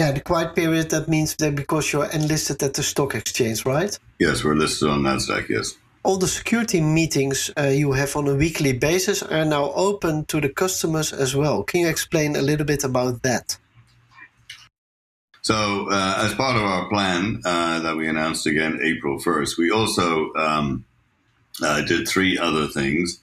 Yeah, 0.00 0.12
the 0.12 0.20
quiet 0.22 0.54
period, 0.54 0.88
that 0.92 1.08
means 1.08 1.36
that 1.36 1.54
because 1.54 1.92
you're 1.92 2.06
enlisted 2.06 2.62
at 2.62 2.72
the 2.72 2.82
stock 2.82 3.14
exchange, 3.14 3.66
right? 3.66 3.98
Yes, 4.18 4.42
we're 4.42 4.54
listed 4.54 4.88
on 4.88 5.02
NASDAQ, 5.02 5.50
yes. 5.50 5.76
All 6.04 6.16
the 6.16 6.26
security 6.26 6.80
meetings 6.80 7.50
uh, 7.58 7.64
you 7.64 7.92
have 7.92 8.16
on 8.16 8.26
a 8.26 8.34
weekly 8.34 8.72
basis 8.72 9.22
are 9.22 9.44
now 9.44 9.70
open 9.74 10.24
to 10.24 10.40
the 10.40 10.48
customers 10.48 11.12
as 11.12 11.36
well. 11.36 11.64
Can 11.64 11.80
you 11.80 11.88
explain 11.88 12.34
a 12.34 12.40
little 12.40 12.64
bit 12.64 12.82
about 12.82 13.22
that? 13.24 13.58
So, 15.42 15.90
uh, 15.90 16.24
as 16.24 16.32
part 16.32 16.56
of 16.56 16.62
our 16.62 16.88
plan 16.88 17.42
uh, 17.44 17.80
that 17.80 17.94
we 17.94 18.08
announced 18.08 18.46
again 18.46 18.80
April 18.82 19.18
1st, 19.18 19.58
we 19.58 19.70
also 19.70 20.32
um, 20.32 20.86
uh, 21.62 21.82
did 21.82 22.08
three 22.08 22.38
other 22.38 22.68
things. 22.68 23.20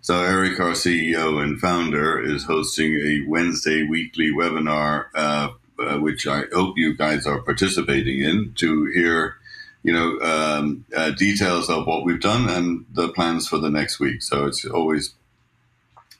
So, 0.00 0.24
Eric, 0.24 0.58
our 0.58 0.72
CEO 0.72 1.40
and 1.40 1.60
founder, 1.60 2.20
is 2.20 2.42
hosting 2.42 2.94
a 2.94 3.30
Wednesday 3.30 3.84
weekly 3.84 4.32
webinar 4.32 5.06
uh, 5.14 5.50
uh, 5.78 5.98
which 5.98 6.26
I 6.26 6.44
hope 6.52 6.78
you 6.78 6.94
guys 6.94 7.26
are 7.26 7.40
participating 7.40 8.20
in, 8.20 8.54
to 8.56 8.86
hear, 8.86 9.36
you 9.82 9.92
know, 9.92 10.18
um, 10.20 10.84
uh, 10.96 11.10
details 11.10 11.68
of 11.68 11.86
what 11.86 12.04
we've 12.04 12.20
done 12.20 12.48
and 12.48 12.84
the 12.92 13.08
plans 13.08 13.48
for 13.48 13.58
the 13.58 13.70
next 13.70 14.00
week. 14.00 14.22
So 14.22 14.46
it's 14.46 14.64
always 14.64 15.14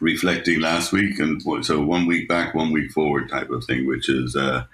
reflecting 0.00 0.60
last 0.60 0.92
week 0.92 1.18
and 1.18 1.42
so 1.64 1.80
one 1.82 2.06
week 2.06 2.28
back, 2.28 2.54
one 2.54 2.72
week 2.72 2.90
forward 2.92 3.28
type 3.28 3.50
of 3.50 3.64
thing, 3.64 3.86
which 3.86 4.08
is, 4.08 4.36
uh, 4.36 4.64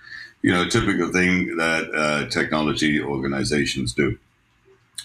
you 0.42 0.52
know, 0.52 0.62
a 0.62 0.68
typical 0.68 1.12
thing 1.12 1.56
that 1.56 1.94
uh, 1.94 2.28
technology 2.28 3.00
organizations 3.00 3.94
do. 3.94 4.18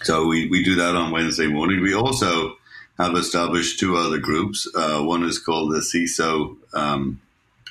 So 0.02 0.26
we, 0.26 0.48
we 0.48 0.64
do 0.64 0.74
that 0.76 0.94
on 0.94 1.12
Wednesday 1.12 1.46
morning. 1.46 1.80
We 1.80 1.94
also 1.94 2.56
have 2.98 3.14
established 3.14 3.78
two 3.78 3.96
other 3.96 4.18
groups. 4.18 4.68
Uh, 4.74 5.02
one 5.02 5.22
is 5.22 5.38
called 5.38 5.72
the 5.72 5.78
CISO 5.78 6.56
um, 6.74 7.20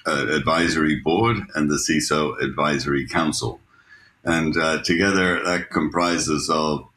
uh, 0.07 0.27
Advisory 0.29 0.95
Board 0.95 1.37
and 1.53 1.69
the 1.69 1.75
CISO 1.75 2.41
Advisory 2.41 3.07
Council. 3.07 3.59
And 4.23 4.57
uh, 4.57 4.81
together 4.83 5.43
that 5.43 5.69
comprises 5.69 6.49
of 6.49 6.87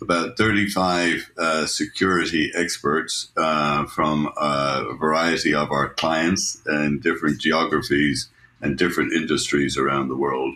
about 0.00 0.36
35 0.36 1.30
uh, 1.38 1.66
security 1.66 2.50
experts 2.54 3.30
uh, 3.36 3.86
from 3.86 4.30
uh, 4.36 4.84
a 4.90 4.96
variety 4.96 5.54
of 5.54 5.70
our 5.70 5.90
clients 5.90 6.60
in 6.66 7.00
different 7.00 7.40
geographies 7.40 8.28
and 8.60 8.76
different 8.76 9.12
industries 9.12 9.76
around 9.76 10.08
the 10.08 10.16
world. 10.16 10.54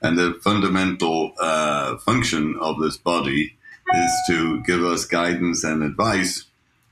And 0.00 0.18
the 0.18 0.34
fundamental 0.42 1.32
uh, 1.40 1.96
function 1.98 2.56
of 2.60 2.80
this 2.80 2.96
body 2.96 3.54
is 3.94 4.12
to 4.28 4.62
give 4.64 4.84
us 4.84 5.06
guidance 5.06 5.64
and 5.64 5.82
advice 5.82 6.44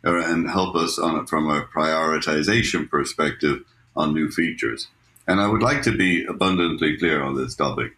and 0.02 0.48
help 0.48 0.76
us 0.76 0.98
on 0.98 1.16
it 1.16 1.28
from 1.28 1.50
a 1.50 1.62
prioritization 1.62 2.88
perspective 2.88 3.64
on 3.96 4.14
new 4.14 4.30
features. 4.30 4.88
And 5.26 5.40
I 5.40 5.48
would 5.48 5.62
like 5.62 5.82
to 5.82 5.96
be 5.96 6.24
abundantly 6.24 6.96
clear 6.96 7.22
on 7.22 7.36
this 7.36 7.54
topic. 7.54 7.92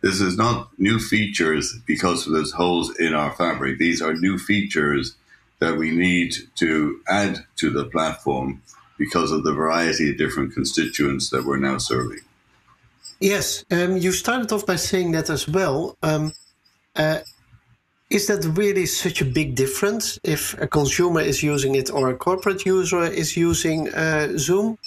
This 0.00 0.20
is 0.20 0.36
not 0.36 0.68
new 0.78 0.98
features 0.98 1.78
because 1.86 2.26
there's 2.26 2.52
holes 2.52 2.94
in 2.98 3.14
our 3.14 3.32
fabric. 3.32 3.78
These 3.78 4.02
are 4.02 4.12
new 4.12 4.38
features 4.38 5.16
that 5.60 5.78
we 5.78 5.90
need 5.92 6.34
to 6.56 7.00
add 7.08 7.46
to 7.56 7.70
the 7.70 7.86
platform 7.86 8.60
because 8.98 9.32
of 9.32 9.44
the 9.44 9.52
variety 9.52 10.10
of 10.10 10.18
different 10.18 10.52
constituents 10.52 11.30
that 11.30 11.44
we're 11.44 11.56
now 11.56 11.78
serving. 11.78 12.20
Yes, 13.20 13.64
um, 13.70 13.96
you 13.96 14.12
started 14.12 14.52
off 14.52 14.66
by 14.66 14.76
saying 14.76 15.12
that 15.12 15.30
as 15.30 15.48
well. 15.48 15.96
Um, 16.02 16.34
uh, 16.94 17.20
is 18.14 18.28
that 18.28 18.44
really 18.56 18.86
such 18.86 19.20
a 19.20 19.24
big 19.24 19.56
difference 19.56 20.20
if 20.22 20.56
a 20.60 20.68
consumer 20.68 21.20
is 21.20 21.42
using 21.42 21.74
it 21.74 21.90
or 21.90 22.10
a 22.10 22.16
corporate 22.16 22.64
user 22.64 23.02
is 23.02 23.36
using 23.36 23.92
uh, 23.92 24.28
Zoom? 24.38 24.78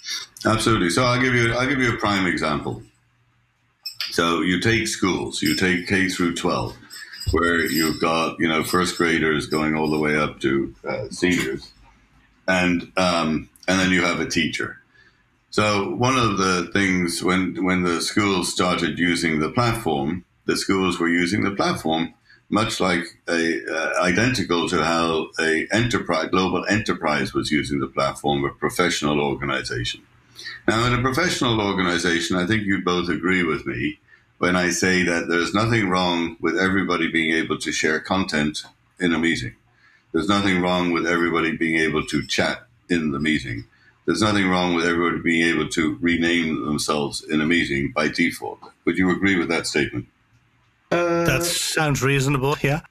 Absolutely. 0.45 0.89
So 0.89 1.03
I'll 1.03 1.21
give 1.21 1.35
you 1.35 1.53
I'll 1.53 1.67
give 1.67 1.79
you 1.79 1.93
a 1.93 1.97
prime 1.97 2.25
example. 2.25 2.81
So 4.11 4.41
you 4.41 4.61
take 4.61 4.87
schools, 4.87 5.41
you 5.41 5.55
take 5.55 5.87
K 5.87 6.07
through 6.07 6.35
12, 6.35 6.75
where 7.31 7.59
you've 7.69 7.99
got 7.99 8.39
you 8.39 8.47
know 8.47 8.63
first 8.63 8.97
graders 8.97 9.47
going 9.47 9.75
all 9.75 9.91
the 9.91 9.99
way 9.99 10.15
up 10.15 10.39
to 10.41 10.73
uh, 10.87 11.09
seniors, 11.09 11.73
and 12.47 12.93
um, 12.95 13.49
and 13.67 13.77
then 13.79 13.91
you 13.91 14.03
have 14.03 14.21
a 14.21 14.29
teacher. 14.29 14.79
So 15.49 15.93
one 15.95 16.17
of 16.17 16.37
the 16.37 16.69
things 16.71 17.21
when 17.21 17.61
when 17.65 17.83
the 17.83 18.01
schools 18.01 18.53
started 18.53 18.97
using 18.97 19.39
the 19.39 19.51
platform, 19.51 20.23
the 20.45 20.55
schools 20.55 20.97
were 20.97 21.09
using 21.09 21.43
the 21.43 21.51
platform 21.51 22.13
much 22.49 22.79
like 22.79 23.03
a 23.27 23.65
uh, 23.65 24.01
identical 24.01 24.69
to 24.69 24.83
how 24.83 25.29
a 25.39 25.67
enterprise 25.71 26.29
global 26.29 26.65
enterprise 26.67 27.33
was 27.33 27.51
using 27.51 27.79
the 27.79 27.87
platform, 27.87 28.45
a 28.45 28.49
professional 28.49 29.19
organization. 29.19 30.01
Now, 30.67 30.85
in 30.85 30.93
a 30.93 31.01
professional 31.01 31.59
organization, 31.59 32.37
I 32.37 32.45
think 32.45 32.63
you 32.63 32.81
both 32.83 33.09
agree 33.09 33.43
with 33.43 33.65
me 33.65 33.99
when 34.37 34.55
I 34.55 34.69
say 34.69 35.03
that 35.03 35.27
there's 35.27 35.53
nothing 35.53 35.89
wrong 35.89 36.37
with 36.39 36.57
everybody 36.57 37.11
being 37.11 37.35
able 37.35 37.57
to 37.57 37.71
share 37.71 37.99
content 37.99 38.63
in 38.99 39.13
a 39.13 39.19
meeting. 39.19 39.55
There's 40.11 40.29
nothing 40.29 40.61
wrong 40.61 40.91
with 40.91 41.07
everybody 41.07 41.55
being 41.57 41.79
able 41.79 42.05
to 42.05 42.25
chat 42.25 42.67
in 42.89 43.11
the 43.11 43.19
meeting. 43.19 43.65
there's 44.05 44.21
nothing 44.21 44.47
wrong 44.47 44.73
with 44.73 44.85
everybody 44.85 45.21
being 45.21 45.45
able 45.45 45.67
to 45.67 45.97
rename 45.99 46.63
themselves 46.63 47.21
in 47.21 47.41
a 47.41 47.45
meeting 47.45 47.91
by 47.91 48.07
default. 48.07 48.59
Would 48.85 48.97
you 48.97 49.11
agree 49.11 49.37
with 49.37 49.49
that 49.49 49.67
statement? 49.67 50.07
Uh, 50.91 51.25
that 51.25 51.43
sounds 51.43 52.01
reasonable, 52.01 52.55
yeah. 52.63 52.81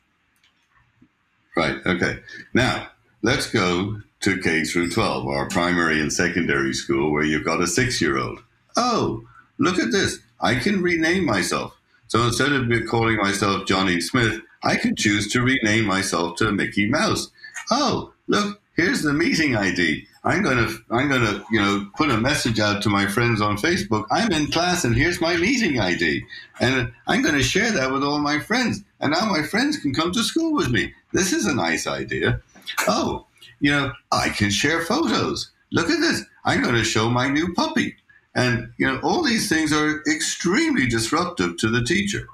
Right, 1.56 1.78
okay. 1.87 2.18
Now, 2.52 2.88
let's 3.22 3.50
go 3.50 4.00
to 4.20 4.40
K 4.40 4.64
through 4.64 4.90
12, 4.90 5.26
our 5.26 5.48
primary 5.48 6.00
and 6.00 6.12
secondary 6.12 6.74
school, 6.74 7.12
where 7.12 7.24
you've 7.24 7.44
got 7.44 7.62
a 7.62 7.66
six 7.66 8.00
year 8.00 8.18
old. 8.18 8.40
Oh, 8.76 9.24
look 9.59 9.78
at 9.78 9.92
this. 9.92 10.18
I 10.40 10.56
can 10.56 10.82
rename 10.82 11.24
myself. 11.24 11.74
So 12.09 12.22
instead 12.24 12.52
of 12.52 12.70
calling 12.88 13.16
myself 13.16 13.66
Johnny 13.66 14.00
Smith, 14.00 14.40
I 14.62 14.76
can 14.76 14.94
choose 14.96 15.32
to 15.32 15.42
rename 15.42 15.87
myself 15.87 16.37
to 16.38 16.52
Mickey 16.52 16.88
Mouse. 16.88 17.30
Oh, 17.70 18.12
look, 18.26 18.61
here's 18.76 19.02
the 19.02 19.12
meeting 19.12 19.56
ID. 19.56 20.06
I'm 20.24 20.42
gonna, 20.42 20.68
I'm 20.90 21.08
gonna, 21.08 21.44
you 21.50 21.60
know, 21.60 21.88
put 21.96 22.10
a 22.10 22.16
message 22.16 22.58
out 22.58 22.82
to 22.82 22.88
my 22.88 23.06
friends 23.06 23.40
on 23.40 23.56
Facebook. 23.56 24.06
I'm 24.10 24.32
in 24.32 24.50
class, 24.50 24.84
and 24.84 24.94
here's 24.94 25.20
my 25.20 25.36
meeting 25.36 25.78
ID, 25.80 26.24
and 26.60 26.92
I'm 27.06 27.22
gonna 27.22 27.42
share 27.42 27.70
that 27.70 27.92
with 27.92 28.02
all 28.02 28.18
my 28.18 28.38
friends. 28.40 28.82
And 29.00 29.12
now 29.12 29.26
my 29.26 29.42
friends 29.42 29.76
can 29.78 29.94
come 29.94 30.12
to 30.12 30.22
school 30.22 30.54
with 30.54 30.70
me. 30.70 30.92
This 31.12 31.32
is 31.32 31.46
a 31.46 31.54
nice 31.54 31.86
idea. 31.86 32.40
Oh, 32.88 33.26
you 33.60 33.70
know, 33.70 33.92
I 34.12 34.28
can 34.28 34.50
share 34.50 34.84
photos. 34.84 35.50
Look 35.70 35.90
at 35.90 36.00
this. 36.00 36.24
I'm 36.44 36.62
going 36.62 36.74
to 36.74 36.84
show 36.84 37.10
my 37.10 37.28
new 37.28 37.52
puppy. 37.54 37.96
And, 38.34 38.72
you 38.76 38.86
know, 38.86 39.00
all 39.00 39.22
these 39.22 39.48
things 39.48 39.72
are 39.72 40.02
extremely 40.06 40.86
disruptive 40.86 41.56
to 41.58 41.70
the 41.70 41.82
teacher. 41.82 42.28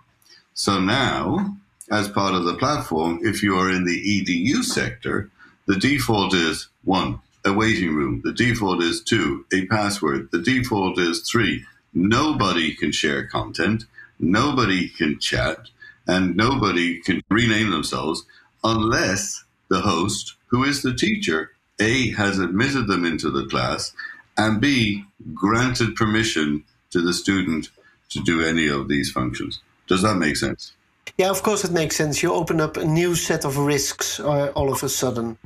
So 0.55 0.81
now, 0.81 1.57
as 1.91 2.09
part 2.09 2.35
of 2.35 2.45
the 2.45 2.55
platform, 2.55 3.21
if 3.23 3.43
you 3.43 3.57
are 3.57 3.71
in 3.71 3.85
the 3.85 4.23
EDU 4.23 4.65
sector, 4.65 5.31
the 5.67 5.77
default 5.77 6.35
is 6.35 6.69
one, 6.83 7.21
a 7.45 7.53
waiting 7.53 7.95
room. 7.95 8.21
The 8.25 8.33
default 8.33 8.83
is 8.83 9.03
two, 9.03 9.47
a 9.53 9.67
password. 9.67 10.29
The 10.33 10.43
default 10.43 10.99
is 10.99 11.21
three, 11.21 11.65
nobody 11.95 12.75
can 12.75 12.91
share 12.91 13.27
content, 13.29 13.85
nobody 14.19 14.89
can 14.89 15.21
chat, 15.21 15.69
and 16.07 16.37
nobody 16.37 17.01
can 17.01 17.23
rename 17.31 17.71
themselves 17.71 18.25
unless 18.65 19.45
the 19.69 19.81
host, 19.81 20.35
who 20.49 20.65
is 20.65 20.83
the 20.83 20.95
teacher, 20.95 21.53
A, 21.81 22.11
has 22.11 22.39
admitted 22.39 22.89
them 22.89 23.05
into 23.05 23.31
the 23.31 23.47
class, 23.47 23.95
and 24.37 24.61
B, 24.61 25.05
granted 25.33 25.95
permission 25.95 26.65
to 26.91 27.01
the 27.01 27.15
student 27.15 27.69
to 28.11 28.21
do 28.21 28.45
any 28.45 28.69
of 28.69 28.89
these 28.89 29.11
functions. 29.13 29.61
Does 29.87 30.03
that 30.03 30.17
make 30.17 30.37
sense? 30.37 30.73
Yeah, 31.19 31.31
of 31.31 31.43
course 31.43 31.65
it 31.65 31.73
makes 31.73 31.97
sense. 31.97 32.23
You 32.23 32.33
open 32.33 32.61
up 32.61 32.77
a 32.77 32.85
new 32.85 33.15
set 33.15 33.45
of 33.45 33.59
risks 33.59 34.19
uh, 34.19 34.49
all 34.55 34.73
of 34.73 34.83
a 34.83 34.89
sudden 34.89 35.39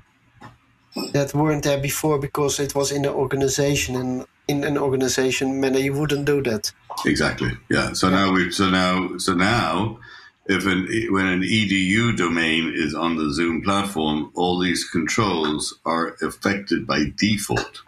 that 1.12 1.34
weren't 1.34 1.64
there 1.64 1.78
before 1.80 2.18
because 2.18 2.60
it 2.60 2.74
was 2.74 2.90
in 2.92 3.02
the 3.02 3.12
organization 3.12 3.96
and 3.96 4.26
in 4.48 4.64
an 4.64 4.78
organization 4.78 5.60
manner 5.60 5.78
you 5.78 5.92
wouldn't 5.92 6.24
do 6.24 6.42
that. 6.42 6.72
Exactly. 7.04 7.52
Yeah. 7.68 7.92
So 7.92 8.08
now 8.08 8.32
we 8.32 8.50
so 8.50 8.70
now 8.70 9.18
so 9.18 9.34
now 9.34 9.98
if 10.46 10.64
an 10.66 10.88
when 11.10 11.26
an 11.26 11.42
edu 11.42 12.16
domain 12.16 12.72
is 12.74 12.94
on 12.94 13.16
the 13.16 13.32
Zoom 13.32 13.62
platform, 13.62 14.30
all 14.34 14.58
these 14.58 14.84
controls 14.84 15.78
are 15.84 16.16
affected 16.22 16.86
by 16.86 17.12
default, 17.16 17.82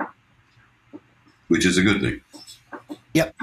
which 1.49 1.65
is 1.65 1.79
a 1.79 1.83
good 1.83 2.01
thing. 2.01 2.21
Yep. 3.15 3.35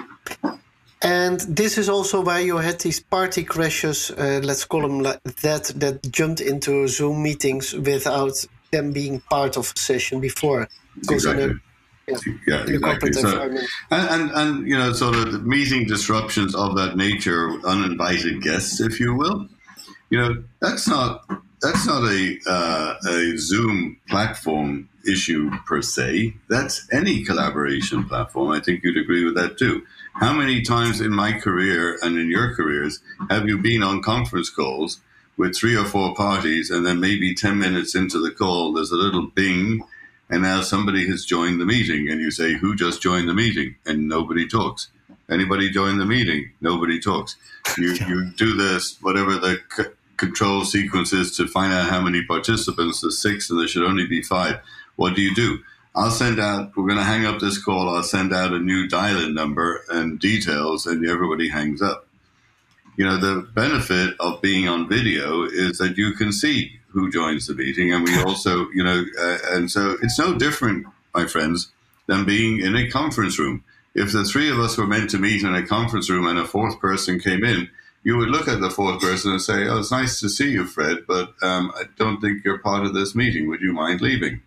And 1.01 1.39
this 1.41 1.77
is 1.77 1.87
also 1.87 2.21
why 2.21 2.39
you 2.39 2.57
had 2.57 2.79
these 2.79 2.99
party 2.99 3.43
crashes, 3.43 4.09
uh, 4.09 4.41
let's 4.43 4.65
call 4.65 4.81
them 4.81 5.01
like 5.01 5.21
that, 5.23 5.65
that 5.75 6.01
jumped 6.11 6.41
into 6.41 6.87
Zoom 6.87 7.21
meetings 7.21 7.73
without 7.73 8.43
them 8.75 8.91
being 8.91 9.19
part 9.21 9.57
of 9.57 9.73
a 9.75 9.79
session 9.79 10.19
before. 10.19 10.67
Because 10.99 11.25
exactly 11.25 11.59
yeah, 12.07 12.17
yeah 12.47 12.63
exactly. 12.67 13.13
So, 13.13 13.41
and, 13.41 13.61
and, 13.91 14.31
and 14.31 14.67
you 14.67 14.77
know, 14.77 14.93
sort 14.93 15.15
of 15.15 15.45
meeting 15.45 15.87
disruptions 15.87 16.55
of 16.55 16.75
that 16.75 16.95
nature, 16.95 17.49
uninvited 17.65 18.41
guests, 18.41 18.79
if 18.79 18.99
you 18.99 19.15
will. 19.15 19.47
You 20.09 20.19
know, 20.19 20.43
that's 20.61 20.87
not 20.87 21.25
that's 21.61 21.85
not 21.87 22.03
a 22.03 22.37
uh, 22.47 22.95
a 23.07 23.37
Zoom 23.37 23.99
platform 24.07 24.89
issue 25.07 25.49
per 25.65 25.81
se. 25.81 26.35
That's 26.49 26.87
any 26.91 27.23
collaboration 27.23 28.05
platform. 28.05 28.51
I 28.51 28.59
think 28.59 28.83
you'd 28.83 28.97
agree 28.97 29.25
with 29.25 29.35
that 29.35 29.57
too. 29.57 29.85
How 30.13 30.33
many 30.33 30.61
times 30.61 31.01
in 31.01 31.11
my 31.11 31.33
career 31.33 31.97
and 32.01 32.17
in 32.17 32.29
your 32.29 32.55
careers 32.55 32.99
have 33.29 33.47
you 33.47 33.57
been 33.57 33.83
on 33.83 34.01
conference 34.01 34.49
calls 34.49 35.01
with 35.37 35.55
three 35.55 35.75
or 35.75 35.85
four 35.85 36.15
parties, 36.15 36.69
and 36.69 36.85
then 36.85 36.99
maybe 36.99 37.33
ten 37.33 37.59
minutes 37.59 37.95
into 37.95 38.19
the 38.19 38.31
call, 38.31 38.73
there's 38.73 38.91
a 38.91 38.95
little 38.95 39.27
bing 39.27 39.83
and 40.29 40.41
now 40.41 40.61
somebody 40.61 41.07
has 41.07 41.23
joined 41.23 41.61
the 41.61 41.65
meeting 41.65 42.09
and 42.09 42.19
you 42.19 42.31
say 42.31 42.53
who 42.53 42.75
just 42.75 43.01
joined 43.01 43.29
the 43.29 43.33
meeting? 43.33 43.75
And 43.85 44.07
nobody 44.07 44.47
talks. 44.47 44.89
Anybody 45.29 45.69
join 45.69 45.97
the 45.97 46.05
meeting? 46.05 46.51
Nobody 46.61 46.99
talks. 46.99 47.35
You, 47.77 47.93
you 48.07 48.31
do 48.31 48.55
this 48.55 48.97
whatever 49.01 49.35
the 49.35 49.59
c- 49.75 49.83
control 50.17 50.65
sequence 50.65 51.13
is 51.13 51.35
to 51.37 51.47
find 51.47 51.73
out 51.73 51.89
how 51.89 52.01
many 52.01 52.23
participants 52.23 53.01
there's 53.01 53.21
six 53.21 53.49
and 53.49 53.59
there 53.59 53.67
should 53.67 53.83
only 53.83 54.07
be 54.07 54.21
five. 54.21 54.59
What 54.95 55.15
do 55.15 55.21
you 55.21 55.33
do? 55.35 55.59
I'll 55.93 56.11
send 56.11 56.39
out 56.39 56.75
we're 56.75 56.87
going 56.87 56.97
to 56.97 57.03
hang 57.05 57.25
up 57.25 57.39
this 57.39 57.57
call 57.57 57.87
i'll 57.87 58.03
send 58.03 58.33
out 58.33 58.51
a 58.51 58.59
new 58.59 58.85
dial-in 58.85 59.33
number 59.33 59.81
and 59.89 60.19
details 60.19 60.85
and 60.85 61.07
everybody 61.07 61.47
hangs 61.47 61.81
up 61.81 62.05
you 62.97 63.05
know 63.05 63.17
the 63.17 63.41
benefit 63.53 64.15
of 64.19 64.41
being 64.41 64.67
on 64.67 64.87
video 64.87 65.43
is 65.43 65.77
that 65.77 65.97
you 65.97 66.13
can 66.13 66.31
see 66.31 66.79
who 66.89 67.11
joins 67.11 67.47
the 67.47 67.53
meeting, 67.53 67.93
and 67.93 68.05
we 68.05 68.17
also, 68.23 68.69
you 68.69 68.83
know, 68.83 69.03
uh, 69.19 69.37
and 69.51 69.69
so 69.69 69.97
it's 70.01 70.17
no 70.17 70.37
different, 70.37 70.87
my 71.13 71.25
friends, 71.25 71.71
than 72.07 72.23
being 72.25 72.61
in 72.61 72.75
a 72.75 72.89
conference 72.89 73.37
room. 73.37 73.63
If 73.93 74.13
the 74.13 74.23
three 74.23 74.49
of 74.49 74.59
us 74.59 74.77
were 74.77 74.87
meant 74.87 75.09
to 75.09 75.17
meet 75.17 75.43
in 75.43 75.53
a 75.53 75.65
conference 75.65 76.09
room 76.09 76.25
and 76.25 76.39
a 76.39 76.45
fourth 76.45 76.79
person 76.79 77.19
came 77.19 77.43
in, 77.43 77.69
you 78.03 78.15
would 78.17 78.29
look 78.29 78.47
at 78.47 78.61
the 78.61 78.69
fourth 78.69 79.01
person 79.01 79.31
and 79.31 79.41
say, 79.41 79.67
"Oh, 79.67 79.79
it's 79.79 79.91
nice 79.91 80.19
to 80.21 80.29
see 80.29 80.51
you, 80.51 80.65
Fred, 80.65 80.99
but 81.07 81.33
um, 81.41 81.71
I 81.75 81.83
don't 81.97 82.21
think 82.21 82.45
you're 82.45 82.59
part 82.59 82.85
of 82.85 82.93
this 82.93 83.13
meeting. 83.13 83.49
Would 83.49 83.61
you 83.61 83.73
mind 83.73 83.99
leaving?" 84.01 84.41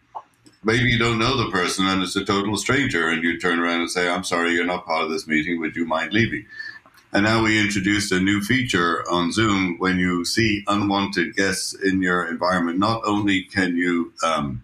Maybe 0.65 0.91
you 0.91 0.99
don't 0.99 1.21
know 1.21 1.37
the 1.37 1.51
person 1.53 1.87
and 1.87 2.03
it's 2.03 2.17
a 2.17 2.25
total 2.25 2.57
stranger, 2.57 3.09
and 3.09 3.23
you 3.23 3.39
turn 3.39 3.59
around 3.59 3.81
and 3.81 3.91
say, 3.91 4.09
"I'm 4.09 4.25
sorry, 4.25 4.53
you're 4.53 4.65
not 4.65 4.87
part 4.87 5.05
of 5.05 5.11
this 5.11 5.27
meeting. 5.27 5.61
Would 5.61 5.77
you 5.77 5.85
mind 5.85 6.13
leaving?" 6.13 6.47
And 7.13 7.25
now 7.25 7.43
we 7.43 7.59
introduced 7.59 8.13
a 8.13 8.21
new 8.21 8.43
feature 8.43 9.03
on 9.11 9.33
Zoom 9.33 9.77
when 9.79 9.99
you 9.99 10.27
see 10.27 10.63
unwanted 10.67 11.35
guests 11.37 11.73
in 11.73 12.03
your 12.03 12.29
environment. 12.29 12.79
Not 12.79 13.01
only 13.05 13.45
can 13.45 13.77
you 13.77 14.13
um, 14.23 14.63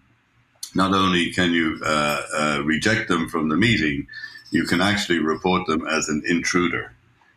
not 0.75 0.93
only 0.93 1.33
can 1.33 1.53
you 1.53 1.81
uh, 1.85 2.23
uh, 2.37 2.63
reject 2.65 3.09
them 3.09 3.29
from 3.29 3.49
the 3.49 3.57
meeting, 3.57 4.09
you 4.51 4.65
can 4.65 4.81
actually 4.81 5.21
report 5.21 5.67
them 5.67 5.87
as 5.87 6.09
an 6.09 6.23
intruder, 6.27 6.93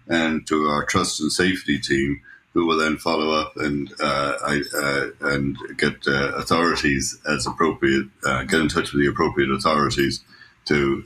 and 0.08 0.46
to 0.48 0.65
our 0.65 0.84
trust 0.86 1.22
and 1.22 1.32
safety 1.32 1.80
team, 1.80 2.20
who 2.54 2.65
will 2.65 2.78
then 2.78 2.98
follow 2.98 3.32
up 3.32 3.56
and 3.56 3.93
uh, 4.02 4.34
I, 4.43 4.63
uh, 4.76 5.30
and 5.30 5.58
get 5.78 6.08
uh, 6.08 6.34
authorities 6.36 7.17
as 7.30 7.46
appropriate, 7.46 8.08
uh, 8.26 8.43
get 8.43 8.60
in 8.60 8.67
touch 8.67 8.91
with 8.91 9.02
the 9.04 9.08
appropriate 9.08 9.52
authorities 9.52 10.22
to 10.65 11.04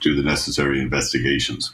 do 0.00 0.16
the 0.16 0.22
necessary 0.22 0.80
investigations. 0.80 1.72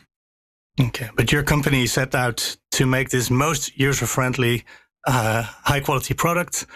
Okay, 0.81 1.11
but 1.17 1.33
your 1.33 1.43
company 1.43 1.87
set 1.87 2.14
out 2.14 2.57
to 2.73 2.87
make 2.87 3.11
this 3.11 3.31
most 3.31 3.77
user-friendly, 3.77 4.64
uh, 5.07 5.43
high-quality 5.43 6.14
product, 6.14 6.67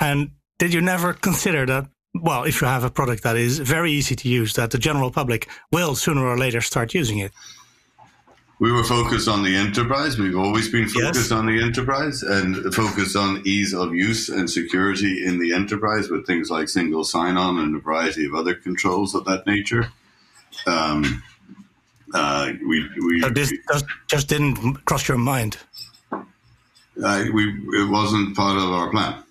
and 0.00 0.30
did 0.58 0.72
you 0.72 0.80
never 0.80 1.12
consider 1.12 1.66
that? 1.66 1.88
Well, 2.14 2.44
if 2.44 2.60
you 2.60 2.66
have 2.66 2.84
a 2.84 2.90
product 2.90 3.22
that 3.22 3.36
is 3.36 3.58
very 3.58 3.90
easy 3.92 4.14
to 4.16 4.28
use, 4.28 4.54
that 4.54 4.70
the 4.70 4.78
general 4.78 5.10
public 5.10 5.48
will 5.72 5.94
sooner 5.94 6.26
or 6.26 6.36
later 6.36 6.60
start 6.60 6.94
using 6.94 7.18
it. 7.18 7.32
We 8.60 8.70
were 8.70 8.84
focused 8.84 9.26
on 9.26 9.42
the 9.42 9.56
enterprise. 9.56 10.18
We've 10.18 10.36
always 10.36 10.68
been 10.68 10.86
focused 10.86 11.30
yes. 11.30 11.32
on 11.32 11.46
the 11.46 11.62
enterprise 11.62 12.22
and 12.22 12.74
focused 12.74 13.16
on 13.16 13.42
ease 13.46 13.72
of 13.72 13.94
use 13.94 14.28
and 14.28 14.50
security 14.50 15.24
in 15.24 15.38
the 15.38 15.54
enterprise 15.54 16.10
with 16.10 16.26
things 16.26 16.50
like 16.50 16.68
single 16.68 17.02
sign-on 17.02 17.58
and 17.58 17.74
a 17.74 17.78
variety 17.78 18.26
of 18.26 18.34
other 18.34 18.54
controls 18.54 19.14
of 19.14 19.24
that 19.24 19.46
nature. 19.46 19.90
Um, 20.66 21.22
uh, 22.14 22.52
we, 22.66 22.88
we, 23.06 23.20
so 23.20 23.30
this 23.30 23.52
just, 23.72 23.84
just 24.08 24.28
didn't 24.28 24.84
cross 24.84 25.08
your 25.08 25.18
mind. 25.18 25.58
Uh, 26.12 27.24
we 27.32 27.44
it 27.74 27.88
wasn't 27.88 28.36
part 28.36 28.56
of 28.56 28.70
our 28.70 28.90
plan. 28.90 29.22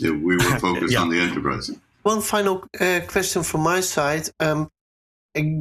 It, 0.00 0.10
we 0.10 0.36
were 0.36 0.58
focused 0.58 0.92
yeah. 0.92 1.00
on 1.00 1.10
the 1.10 1.20
enterprise. 1.20 1.70
One 2.02 2.20
final 2.20 2.64
uh, 2.80 3.00
question 3.06 3.42
from 3.42 3.62
my 3.62 3.80
side. 3.80 4.28
Um, 4.40 4.68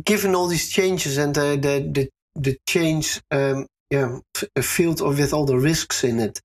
given 0.04 0.36
all 0.36 0.48
these 0.48 0.70
changes 0.70 1.18
and 1.18 1.36
the 1.36 1.58
the 1.58 1.92
the, 1.92 2.10
the 2.36 2.58
change 2.68 3.22
um, 3.32 3.68
yeah, 3.90 4.20
field 4.62 5.02
with 5.02 5.34
all 5.34 5.46
the 5.46 5.58
risks 5.58 6.04
in 6.04 6.20
it, 6.20 6.42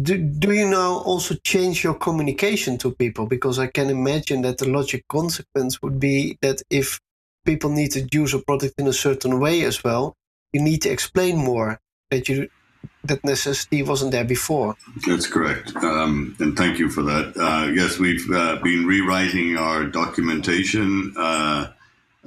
do, 0.00 0.16
do 0.16 0.52
you 0.52 0.68
now 0.68 0.98
also 0.98 1.34
change 1.44 1.84
your 1.84 1.94
communication 1.94 2.78
to 2.78 2.92
people? 2.92 3.26
Because 3.26 3.58
I 3.58 3.66
can 3.66 3.90
imagine 3.90 4.42
that 4.42 4.58
the 4.58 4.68
logic 4.68 5.04
consequence 5.08 5.82
would 5.82 5.98
be 5.98 6.38
that 6.40 6.62
if 6.70 7.00
people 7.44 7.70
need 7.70 7.90
to 7.92 8.08
use 8.12 8.34
a 8.34 8.38
product 8.38 8.74
in 8.78 8.86
a 8.86 8.92
certain 8.92 9.40
way 9.40 9.62
as 9.62 9.82
well, 9.82 10.16
you 10.52 10.62
need 10.62 10.82
to 10.82 10.90
explain 10.90 11.36
more 11.36 11.80
that 12.10 12.28
you 12.28 12.48
that 13.04 13.24
necessity 13.24 13.82
wasn't 13.82 14.12
there 14.12 14.24
before. 14.24 14.76
That's 15.06 15.26
correct, 15.26 15.74
um, 15.76 16.36
and 16.38 16.56
thank 16.56 16.78
you 16.78 16.88
for 16.88 17.02
that. 17.02 17.36
Uh, 17.36 17.70
yes, 17.72 17.98
we've 17.98 18.28
uh, 18.30 18.56
been 18.56 18.86
rewriting 18.86 19.56
our 19.56 19.84
documentation. 19.84 21.14
Uh, 21.16 21.72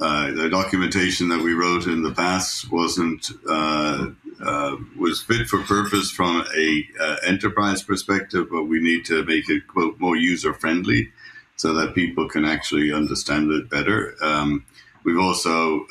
uh 0.02 0.32
the 0.32 0.50
documentation 0.50 1.30
that 1.30 1.42
we 1.42 1.54
wrote 1.54 1.86
in 1.88 2.04
the 2.04 2.12
past 2.12 2.70
wasn't 2.72 3.32
uh, 3.50 4.08
uh, 4.44 4.76
was 4.98 5.22
fit 5.22 5.48
for 5.48 5.60
purpose 5.62 6.12
from 6.12 6.46
a 6.58 6.88
enterprise 7.26 7.82
perspective, 7.82 8.48
but 8.52 8.64
we 8.64 8.82
need 8.82 9.06
to 9.06 9.24
make 9.24 9.50
it 9.50 9.68
quote 9.68 9.98
more 10.00 10.18
user 10.18 10.54
friendly 10.54 11.12
so 11.58 11.74
that 11.74 11.96
people 11.96 12.28
can 12.28 12.44
actually 12.44 12.92
understand 12.92 13.52
it 13.52 13.70
better. 13.70 14.16
Um, 14.22 14.66
we've 15.06 15.20
also 15.20 15.86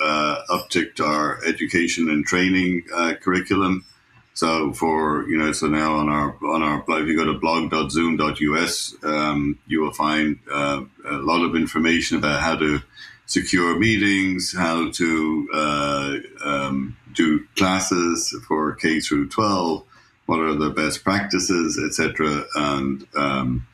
upticked 0.51 1.01
our 1.01 1.43
education 1.45 2.11
and 2.11 2.27
training 2.27 2.83
curriculum. 3.23 3.85
So 4.35 4.73
for 4.73 5.29
you 5.29 5.39
know, 5.39 5.53
so 5.53 5.69
now 5.69 5.95
on 5.95 6.09
our 6.09 6.37
on 6.45 6.63
our 6.63 6.85
if 7.01 7.07
you 7.07 7.17
go 7.17 7.25
to 7.25 7.39
blog.zoom.us, 7.39 8.97
um, 9.05 9.59
you 9.69 9.81
will 9.81 9.93
find 9.93 10.41
uh, 10.53 10.83
a 11.09 11.15
lot 11.15 11.45
of 11.45 11.55
information 11.55 12.19
about 12.19 12.41
how 12.41 12.57
to 12.57 12.81
secure 13.27 13.79
meetings, 13.79 14.55
how 14.57 14.91
to 14.91 15.49
uh, 15.55 16.17
um, 16.45 16.97
do 17.15 17.47
classes 17.57 18.37
for 18.47 18.75
K 18.75 19.01
through 19.01 19.29
12, 19.29 19.85
what 20.27 20.41
are 20.41 20.55
the 20.55 20.71
best 20.71 21.05
practices, 21.05 21.79
etc. 21.79 22.45
And 22.57 23.07
um, 23.15 23.67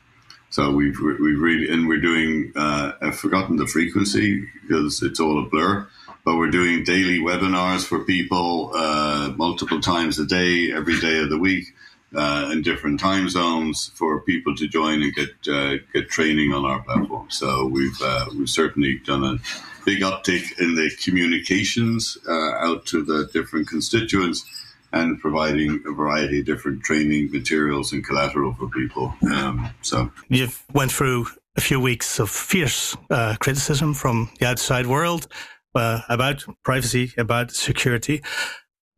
so 0.51 0.71
we've 0.71 0.99
we 0.99 1.33
really 1.33 1.69
and 1.73 1.87
we're 1.87 1.99
doing. 1.99 2.53
Uh, 2.55 2.91
I've 3.01 3.17
forgotten 3.17 3.57
the 3.57 3.67
frequency 3.67 4.47
because 4.61 5.01
it's 5.01 5.19
all 5.19 5.43
a 5.43 5.49
blur 5.49 5.87
but 6.23 6.37
we're 6.37 6.51
doing 6.51 6.83
daily 6.83 7.19
webinars 7.19 7.83
for 7.83 7.99
people 7.99 8.71
uh, 8.75 9.33
multiple 9.35 9.81
times 9.81 10.19
a 10.19 10.25
day, 10.25 10.71
every 10.71 10.99
day 10.99 11.19
of 11.19 11.29
the 11.29 11.37
week, 11.37 11.73
uh, 12.15 12.49
in 12.51 12.61
different 12.61 12.99
time 12.99 13.29
zones 13.29 13.91
for 13.95 14.21
people 14.21 14.55
to 14.55 14.67
join 14.67 15.01
and 15.01 15.13
get 15.15 15.29
uh, 15.51 15.77
get 15.93 16.09
training 16.09 16.51
on 16.51 16.65
our 16.65 16.81
platform. 16.83 17.29
So 17.29 17.65
we've 17.65 17.99
uh, 18.01 18.25
we've 18.37 18.49
certainly 18.49 18.99
done 18.99 19.23
a 19.23 19.37
big 19.85 20.01
uptick 20.01 20.59
in 20.59 20.75
the 20.75 20.91
communications 21.01 22.17
uh, 22.27 22.51
out 22.59 22.85
to 22.87 23.03
the 23.03 23.29
different 23.33 23.67
constituents 23.67 24.45
and 24.93 25.19
providing 25.19 25.81
a 25.85 25.91
variety 25.91 26.39
of 26.39 26.45
different 26.45 26.83
training 26.83 27.31
materials 27.31 27.93
and 27.93 28.05
collateral 28.05 28.53
for 28.53 28.67
people. 28.69 29.13
Um, 29.31 29.69
so 29.81 30.11
you've 30.29 30.63
went 30.73 30.91
through 30.91 31.27
a 31.55 31.61
few 31.61 31.79
weeks 31.79 32.19
of 32.19 32.29
fierce 32.29 32.95
uh, 33.09 33.35
criticism 33.39 33.93
from 33.93 34.29
the 34.39 34.47
outside 34.47 34.87
world 34.87 35.27
uh, 35.75 36.01
about 36.09 36.45
privacy, 36.63 37.13
about 37.17 37.51
security, 37.51 38.21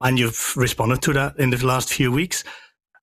and 0.02 0.20
you've 0.20 0.54
responded 0.56 1.02
to 1.04 1.14
that 1.14 1.38
in 1.40 1.50
the 1.50 1.66
last 1.66 1.94
few 1.94 2.12
weeks. 2.12 2.44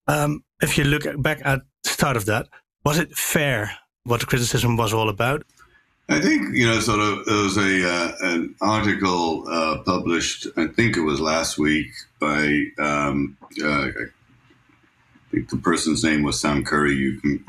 Um, 0.07 0.45
if 0.63 0.77
you 0.77 0.85
look 0.85 1.05
back 1.23 1.41
at 1.45 1.61
the 1.83 1.91
start 1.91 2.17
of 2.17 2.27
that, 2.27 2.49
was 2.85 2.99
it 2.99 3.13
fair 3.17 3.73
what 4.05 4.21
the 4.21 4.27
criticism 4.27 4.77
was 4.77 4.93
all 4.93 5.09
about? 5.09 5.45
I 6.11 6.21
think 6.21 6.57
you 6.57 6.67
know, 6.67 6.81
sort 6.81 6.99
of. 6.99 7.25
There 7.25 7.43
was 7.43 7.57
a 7.57 7.89
uh, 7.89 8.13
an 8.23 8.57
article 8.61 9.49
uh, 9.49 9.79
published. 9.85 10.49
I 10.57 10.67
think 10.67 10.97
it 10.97 11.03
was 11.03 11.21
last 11.21 11.57
week 11.57 11.93
by. 12.19 12.65
Um, 12.79 13.37
uh, 13.63 13.89
I 13.89 15.31
think 15.31 15.51
the 15.51 15.59
person's 15.59 16.03
name 16.03 16.25
was 16.25 16.41
Sam 16.41 16.65
Curry. 16.65 16.95
You 16.95 17.21
can 17.21 17.45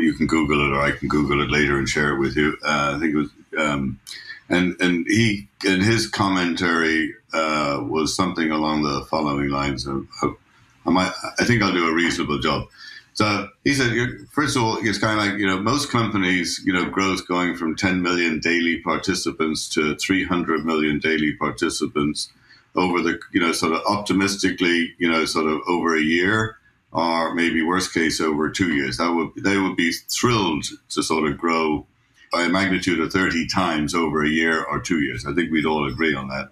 you 0.00 0.14
can 0.14 0.26
Google 0.26 0.60
it, 0.66 0.76
or 0.76 0.80
I 0.80 0.90
can 0.90 1.08
Google 1.08 1.40
it 1.42 1.50
later 1.50 1.78
and 1.78 1.88
share 1.88 2.14
it 2.14 2.18
with 2.18 2.36
you. 2.36 2.56
Uh, 2.64 2.94
I 2.96 2.98
think 2.98 3.14
it 3.14 3.18
was. 3.18 3.30
Um, 3.56 4.00
and 4.48 4.74
and 4.80 5.06
he 5.06 5.46
and 5.64 5.80
his 5.82 6.08
commentary 6.08 7.14
uh, 7.32 7.80
was 7.82 8.16
something 8.16 8.50
along 8.50 8.82
the 8.82 9.06
following 9.08 9.48
lines 9.48 9.86
of, 9.86 10.08
of 10.22 10.36
I 10.84 10.90
might 10.90 11.12
I 11.38 11.44
think 11.44 11.62
I'll 11.62 11.72
do 11.72 11.88
a 11.88 11.94
reasonable 11.94 12.40
job. 12.40 12.66
So 13.14 13.48
he 13.64 13.74
said, 13.74 13.92
first 14.30 14.56
of 14.56 14.62
all, 14.62 14.78
it's 14.80 14.98
kind 14.98 15.18
of 15.18 15.26
like 15.26 15.38
you 15.38 15.46
know 15.46 15.60
most 15.60 15.90
companies, 15.90 16.60
you 16.64 16.72
know, 16.72 16.88
growth 16.88 17.26
going 17.28 17.56
from 17.56 17.76
10 17.76 18.02
million 18.02 18.40
daily 18.40 18.80
participants 18.80 19.68
to 19.70 19.96
300 19.96 20.64
million 20.64 20.98
daily 20.98 21.34
participants 21.34 22.30
over 22.74 23.02
the 23.02 23.18
you 23.32 23.40
know 23.40 23.52
sort 23.52 23.72
of 23.72 23.82
optimistically, 23.86 24.94
you 24.98 25.10
know, 25.10 25.24
sort 25.24 25.46
of 25.46 25.60
over 25.68 25.96
a 25.96 26.00
year 26.00 26.56
or 26.92 27.34
maybe 27.34 27.62
worst 27.62 27.92
case 27.92 28.20
over 28.20 28.50
two 28.50 28.74
years. 28.74 28.96
That 28.96 29.12
would 29.12 29.42
they 29.42 29.58
would 29.58 29.76
be 29.76 29.92
thrilled 29.92 30.64
to 30.90 31.02
sort 31.02 31.30
of 31.30 31.38
grow 31.38 31.86
by 32.32 32.44
a 32.44 32.48
magnitude 32.48 32.98
of 32.98 33.12
30 33.12 33.46
times 33.46 33.94
over 33.94 34.24
a 34.24 34.28
year 34.28 34.64
or 34.64 34.80
two 34.80 35.00
years. 35.00 35.26
I 35.26 35.34
think 35.34 35.52
we'd 35.52 35.66
all 35.66 35.86
agree 35.86 36.14
on 36.14 36.28
that. 36.28 36.48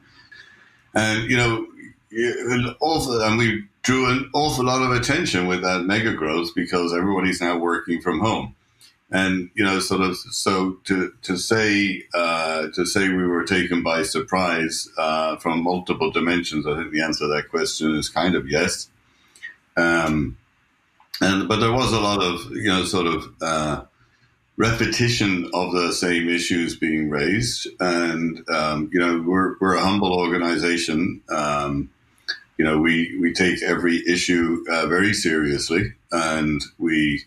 And, 0.94 1.30
you 1.30 1.36
know, 1.36 1.66
an 2.12 2.74
awful, 2.80 3.20
and 3.20 3.38
we 3.38 3.64
drew 3.82 4.10
an 4.10 4.30
awful 4.34 4.64
lot 4.64 4.82
of 4.82 4.92
attention 4.92 5.46
with 5.46 5.62
that 5.62 5.84
mega 5.84 6.12
growth 6.12 6.54
because 6.54 6.92
everybody's 6.92 7.40
now 7.40 7.56
working 7.56 8.00
from 8.00 8.20
home. 8.20 8.54
And, 9.12 9.50
you 9.54 9.64
know, 9.64 9.80
sort 9.80 10.02
of, 10.02 10.16
so 10.16 10.78
to, 10.84 11.12
to 11.22 11.36
say, 11.36 12.04
uh, 12.14 12.68
to 12.74 12.86
say 12.86 13.08
we 13.08 13.26
were 13.26 13.44
taken 13.44 13.82
by 13.82 14.04
surprise, 14.04 14.88
uh, 14.96 15.36
from 15.36 15.64
multiple 15.64 16.12
dimensions, 16.12 16.64
I 16.64 16.76
think 16.76 16.92
the 16.92 17.02
answer 17.02 17.24
to 17.24 17.34
that 17.34 17.48
question 17.50 17.96
is 17.96 18.08
kind 18.08 18.36
of 18.36 18.48
yes. 18.48 18.88
Um, 19.76 20.36
and, 21.20 21.48
but 21.48 21.58
there 21.58 21.72
was 21.72 21.92
a 21.92 22.00
lot 22.00 22.22
of, 22.22 22.52
you 22.52 22.68
know, 22.68 22.84
sort 22.84 23.06
of, 23.06 23.34
uh, 23.40 23.82
repetition 24.56 25.50
of 25.54 25.72
the 25.72 25.92
same 25.92 26.28
issues 26.28 26.76
being 26.76 27.10
raised. 27.10 27.66
And, 27.80 28.48
um, 28.48 28.90
you 28.92 29.00
know, 29.00 29.24
we're, 29.26 29.56
we're 29.58 29.74
a 29.74 29.80
humble 29.80 30.12
organization. 30.12 31.22
Um, 31.28 31.90
you 32.60 32.66
know, 32.66 32.76
we, 32.76 33.16
we 33.18 33.32
take 33.32 33.62
every 33.62 34.06
issue 34.06 34.62
uh, 34.68 34.86
very 34.86 35.14
seriously 35.14 35.94
and 36.12 36.62
we 36.76 37.24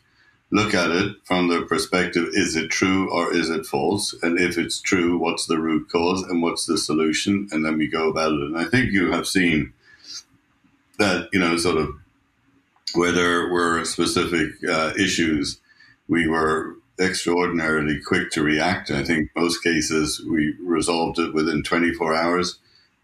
look 0.52 0.76
at 0.76 0.92
it 0.92 1.16
from 1.24 1.48
the 1.48 1.64
perspective 1.64 2.28
is 2.34 2.56
it 2.56 2.70
true 2.70 3.12
or 3.12 3.34
is 3.34 3.50
it 3.50 3.66
false? 3.66 4.14
And 4.22 4.40
if 4.40 4.60
it's 4.60 4.80
true, 4.80 5.18
what's 5.18 5.48
the 5.48 5.58
root 5.58 5.90
cause 5.90 6.22
and 6.22 6.44
what's 6.44 6.68
the 6.68 6.78
solution? 6.78 7.48
And 7.52 7.66
then 7.66 7.80
we 7.80 7.88
go 7.88 8.12
about 8.12 8.34
it. 8.34 8.42
And 8.42 8.56
I 8.56 8.66
think 8.66 8.92
you 8.92 9.12
have 9.12 9.26
seen 9.26 9.74
that, 11.00 11.30
you 11.34 11.40
know, 11.40 11.58
sort 11.58 11.78
of 11.78 11.90
where 12.94 13.12
there 13.12 13.50
were 13.50 13.84
specific 13.86 14.52
uh, 14.70 14.94
issues, 15.00 15.60
we 16.08 16.28
were 16.28 16.76
extraordinarily 17.00 18.00
quick 18.00 18.30
to 18.34 18.44
react. 18.44 18.92
I 18.92 19.04
think 19.04 19.32
most 19.36 19.64
cases 19.64 20.24
we 20.30 20.54
resolved 20.64 21.18
it 21.18 21.34
within 21.34 21.64
24 21.64 22.14
hours, 22.14 22.60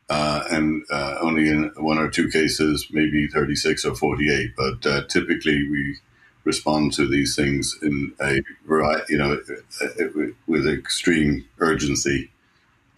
uh, 0.09 0.43
and 0.49 0.83
uh, 0.91 1.17
only 1.21 1.49
in 1.49 1.71
one 1.77 1.97
or 1.97 2.09
two 2.09 2.29
cases, 2.29 2.87
maybe 2.91 3.27
36 3.27 3.85
or 3.85 3.95
48. 3.95 4.51
But 4.57 4.85
uh, 4.85 5.03
typically, 5.07 5.69
we 5.69 5.97
respond 6.43 6.93
to 6.93 7.07
these 7.07 7.35
things 7.35 7.77
in 7.81 8.13
a 8.21 8.41
variety, 8.67 9.13
you 9.13 9.17
know, 9.19 9.39
uh, 9.81 9.85
uh, 9.85 10.27
with 10.47 10.67
extreme 10.67 11.45
urgency. 11.59 12.31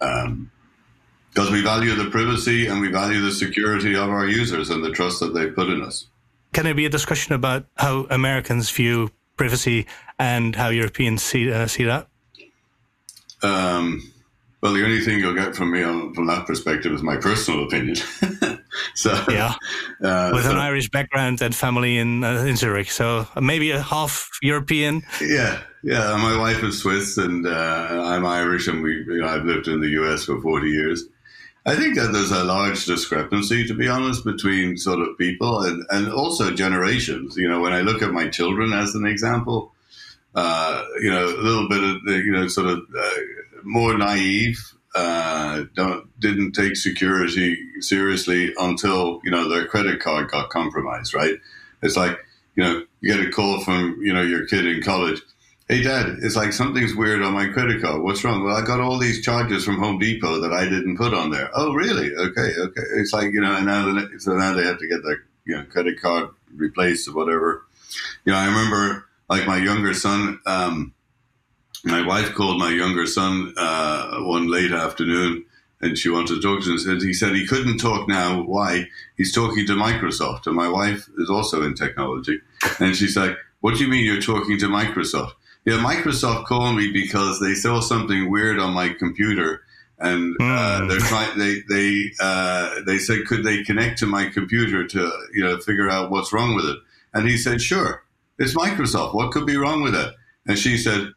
Um, 0.00 0.50
because 1.32 1.50
we 1.50 1.62
value 1.62 1.94
the 1.94 2.10
privacy 2.10 2.66
and 2.66 2.80
we 2.82 2.88
value 2.88 3.20
the 3.20 3.32
security 3.32 3.94
of 3.94 4.10
our 4.10 4.28
users 4.28 4.68
and 4.68 4.84
the 4.84 4.90
trust 4.90 5.18
that 5.20 5.32
they 5.32 5.46
put 5.46 5.70
in 5.70 5.82
us. 5.82 6.06
Can 6.52 6.64
there 6.64 6.74
be 6.74 6.84
a 6.84 6.90
discussion 6.90 7.32
about 7.32 7.64
how 7.76 8.06
Americans 8.10 8.70
view 8.70 9.10
privacy 9.38 9.86
and 10.18 10.54
how 10.54 10.68
Europeans 10.68 11.22
see 11.22 11.50
uh, 11.50 11.66
see 11.66 11.84
that? 11.84 12.08
Um, 13.42 14.11
well, 14.62 14.72
the 14.74 14.84
only 14.84 15.00
thing 15.00 15.18
you'll 15.18 15.34
get 15.34 15.56
from 15.56 15.72
me 15.72 15.82
on, 15.82 16.14
from 16.14 16.26
that 16.28 16.46
perspective 16.46 16.92
is 16.92 17.02
my 17.02 17.16
personal 17.16 17.64
opinion. 17.64 17.96
so 18.94 19.12
yeah, 19.28 19.54
uh, 20.02 20.30
with 20.32 20.44
so, 20.44 20.52
an 20.52 20.58
Irish 20.58 20.88
background 20.88 21.42
and 21.42 21.54
family 21.54 21.98
in 21.98 22.22
uh, 22.22 22.44
in 22.44 22.56
Zurich, 22.56 22.90
so 22.90 23.26
maybe 23.40 23.72
a 23.72 23.82
half 23.82 24.30
European. 24.40 25.02
Yeah, 25.20 25.60
yeah. 25.82 26.16
My 26.16 26.38
wife 26.38 26.62
is 26.62 26.78
Swiss 26.78 27.18
and 27.18 27.44
uh, 27.44 28.04
I'm 28.06 28.24
Irish, 28.24 28.68
and 28.68 28.82
we 28.82 28.92
you 28.92 29.20
know, 29.20 29.28
I've 29.28 29.44
lived 29.44 29.66
in 29.66 29.80
the 29.80 29.88
US 30.02 30.26
for 30.26 30.40
forty 30.40 30.70
years. 30.70 31.04
I 31.66 31.76
think 31.76 31.96
that 31.96 32.12
there's 32.12 32.32
a 32.32 32.44
large 32.44 32.86
discrepancy, 32.86 33.66
to 33.66 33.74
be 33.74 33.88
honest, 33.88 34.24
between 34.24 34.76
sort 34.76 35.00
of 35.00 35.16
people 35.16 35.62
and, 35.62 35.84
and 35.90 36.12
also 36.12 36.52
generations. 36.52 37.36
You 37.36 37.48
know, 37.48 37.60
when 37.60 37.72
I 37.72 37.82
look 37.82 38.02
at 38.02 38.10
my 38.12 38.28
children 38.28 38.72
as 38.72 38.96
an 38.96 39.06
example, 39.06 39.72
uh, 40.34 40.84
you 41.00 41.10
know, 41.10 41.24
a 41.24 41.42
little 41.42 41.68
bit 41.68 41.82
of, 41.84 42.02
you 42.04 42.32
know, 42.32 42.48
sort 42.48 42.66
of 42.66 42.78
uh, 42.78 43.10
more 43.64 43.96
naive, 43.96 44.58
uh, 44.94 45.64
didn't 46.18 46.52
take 46.52 46.76
security 46.76 47.56
seriously 47.80 48.52
until, 48.58 49.20
you 49.24 49.30
know, 49.30 49.48
their 49.48 49.66
credit 49.66 50.00
card 50.00 50.30
got 50.30 50.50
compromised, 50.50 51.14
right? 51.14 51.36
It's 51.82 51.96
like, 51.96 52.18
you 52.54 52.62
know, 52.62 52.84
you 53.00 53.14
get 53.14 53.26
a 53.26 53.30
call 53.30 53.60
from, 53.60 53.98
you 54.02 54.12
know, 54.12 54.22
your 54.22 54.46
kid 54.46 54.66
in 54.66 54.82
college 54.82 55.22
Hey, 55.72 55.80
Dad, 55.80 56.18
it's 56.20 56.36
like 56.36 56.52
something's 56.52 56.94
weird 56.94 57.22
on 57.22 57.32
my 57.32 57.46
credit 57.46 57.80
card. 57.80 58.02
What's 58.02 58.22
wrong? 58.24 58.44
Well, 58.44 58.54
I 58.54 58.62
got 58.62 58.80
all 58.80 58.98
these 58.98 59.24
charges 59.24 59.64
from 59.64 59.78
Home 59.78 59.98
Depot 59.98 60.40
that 60.40 60.52
I 60.52 60.64
didn't 60.64 60.98
put 60.98 61.14
on 61.14 61.30
there. 61.30 61.48
Oh, 61.54 61.72
really? 61.72 62.12
Okay, 62.14 62.50
okay. 62.58 62.82
It's 62.96 63.14
like, 63.14 63.32
you 63.32 63.40
know, 63.40 63.56
and 63.56 63.64
now, 63.64 63.86
the, 63.86 64.18
so 64.18 64.36
now 64.36 64.52
they 64.52 64.64
have 64.64 64.78
to 64.78 64.86
get 64.86 65.02
their 65.02 65.24
you 65.46 65.56
know, 65.56 65.64
credit 65.64 65.98
card 65.98 66.28
replaced 66.54 67.08
or 67.08 67.14
whatever. 67.14 67.64
You 68.26 68.32
know, 68.32 68.38
I 68.38 68.46
remember 68.48 69.08
like 69.30 69.46
my 69.46 69.56
younger 69.56 69.94
son, 69.94 70.40
um, 70.44 70.92
my 71.84 72.06
wife 72.06 72.34
called 72.34 72.58
my 72.58 72.70
younger 72.70 73.06
son 73.06 73.52
uh, 73.56 74.18
one 74.20 74.48
late 74.48 74.72
afternoon 74.72 75.44
and 75.80 75.98
she 75.98 76.08
wanted 76.08 76.36
to 76.36 76.40
talk 76.40 76.62
to 76.62 76.70
him. 76.70 76.78
And 76.90 77.02
he 77.02 77.12
said 77.12 77.34
he 77.34 77.46
couldn't 77.46 77.78
talk 77.78 78.08
now. 78.08 78.42
Why? 78.42 78.86
He's 79.16 79.32
talking 79.34 79.66
to 79.66 79.72
Microsoft. 79.72 80.46
And 80.46 80.54
my 80.54 80.68
wife 80.68 81.08
is 81.18 81.28
also 81.28 81.62
in 81.62 81.74
technology. 81.74 82.40
And 82.78 82.94
she's 82.96 83.16
like, 83.16 83.36
What 83.60 83.74
do 83.74 83.82
you 83.84 83.90
mean 83.90 84.04
you're 84.04 84.20
talking 84.20 84.58
to 84.58 84.66
Microsoft? 84.68 85.32
Yeah, 85.64 85.78
Microsoft 85.78 86.46
called 86.46 86.76
me 86.76 86.92
because 86.92 87.40
they 87.40 87.54
saw 87.54 87.80
something 87.80 88.30
weird 88.30 88.58
on 88.60 88.74
my 88.74 88.90
computer. 88.90 89.62
And 89.98 90.36
uh, 90.40 90.80
Hmm. 90.80 90.88
they're 90.88 90.98
trying. 90.98 91.38
They 91.38 91.62
they 91.68 92.10
uh, 92.20 92.80
they 92.86 92.98
said, 92.98 93.24
could 93.26 93.44
they 93.44 93.62
connect 93.64 93.98
to 94.00 94.06
my 94.06 94.26
computer 94.26 94.84
to 94.86 95.12
you 95.34 95.42
know 95.44 95.58
figure 95.58 95.88
out 95.90 96.10
what's 96.10 96.32
wrong 96.32 96.54
with 96.56 96.64
it? 96.64 96.78
And 97.14 97.28
he 97.28 97.36
said, 97.36 97.60
sure. 97.60 98.02
It's 98.38 98.54
Microsoft. 98.54 99.14
What 99.14 99.30
could 99.32 99.46
be 99.46 99.56
wrong 99.56 99.82
with 99.82 99.94
it? 99.94 100.12
And 100.46 100.58
she 100.58 100.76
said, 100.76 101.12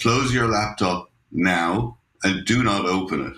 close 0.00 0.32
your 0.32 0.48
laptop 0.48 1.10
now 1.30 1.98
and 2.22 2.46
do 2.46 2.62
not 2.62 2.86
open 2.86 3.26
it. 3.26 3.36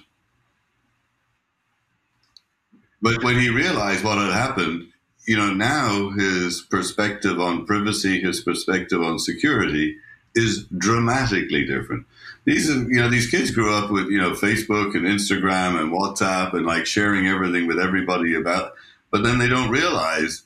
But 3.02 3.22
when 3.24 3.38
he 3.38 3.48
realized 3.48 4.04
what 4.04 4.18
had 4.18 4.32
happened, 4.32 4.88
you 5.26 5.36
know, 5.36 5.52
now 5.52 6.10
his 6.10 6.60
perspective 6.60 7.40
on 7.40 7.66
privacy, 7.66 8.20
his 8.20 8.40
perspective 8.40 9.00
on 9.02 9.18
security 9.18 9.96
is 10.34 10.64
dramatically 10.76 11.64
different. 11.66 12.06
These 12.44 12.70
are, 12.70 12.90
you 12.90 13.00
know, 13.00 13.08
these 13.08 13.30
kids 13.30 13.50
grew 13.50 13.74
up 13.74 13.90
with, 13.90 14.08
you 14.08 14.18
know, 14.18 14.32
Facebook 14.32 14.94
and 14.94 15.06
Instagram 15.06 15.80
and 15.80 15.92
WhatsApp 15.92 16.54
and 16.54 16.66
like 16.66 16.86
sharing 16.86 17.26
everything 17.26 17.66
with 17.66 17.78
everybody 17.78 18.34
about, 18.34 18.72
but 19.10 19.22
then 19.22 19.38
they 19.38 19.48
don't 19.48 19.70
realize 19.70 20.42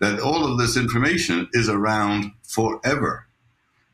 that 0.00 0.20
all 0.20 0.50
of 0.50 0.58
this 0.58 0.76
information 0.76 1.48
is 1.52 1.68
around 1.68 2.32
forever. 2.42 3.26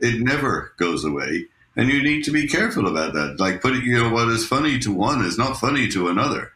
It 0.01 0.21
never 0.21 0.73
goes 0.79 1.05
away. 1.05 1.47
And 1.81 1.91
you 1.91 2.03
need 2.03 2.25
to 2.25 2.31
be 2.31 2.47
careful 2.47 2.87
about 2.87 3.15
that. 3.15 3.41
Like 3.41 3.63
putting, 3.63 3.81
you 3.83 3.99
know, 3.99 4.11
what 4.11 4.29
is 4.29 4.47
funny 4.47 4.79
to 4.81 4.93
one 4.93 5.25
is 5.25 5.39
not 5.39 5.57
funny 5.57 5.89
to 5.89 6.09
another. 6.09 6.53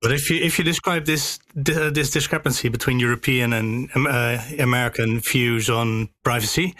But 0.00 0.12
if 0.12 0.30
you 0.30 0.36
if 0.36 0.56
you 0.56 0.64
describe 0.64 1.04
this 1.04 1.40
this 1.56 2.10
discrepancy 2.12 2.68
between 2.68 3.00
European 3.00 3.52
and 3.52 3.90
uh, 3.96 4.38
American 4.60 5.18
views 5.18 5.68
on 5.68 6.10
privacy, 6.22 6.76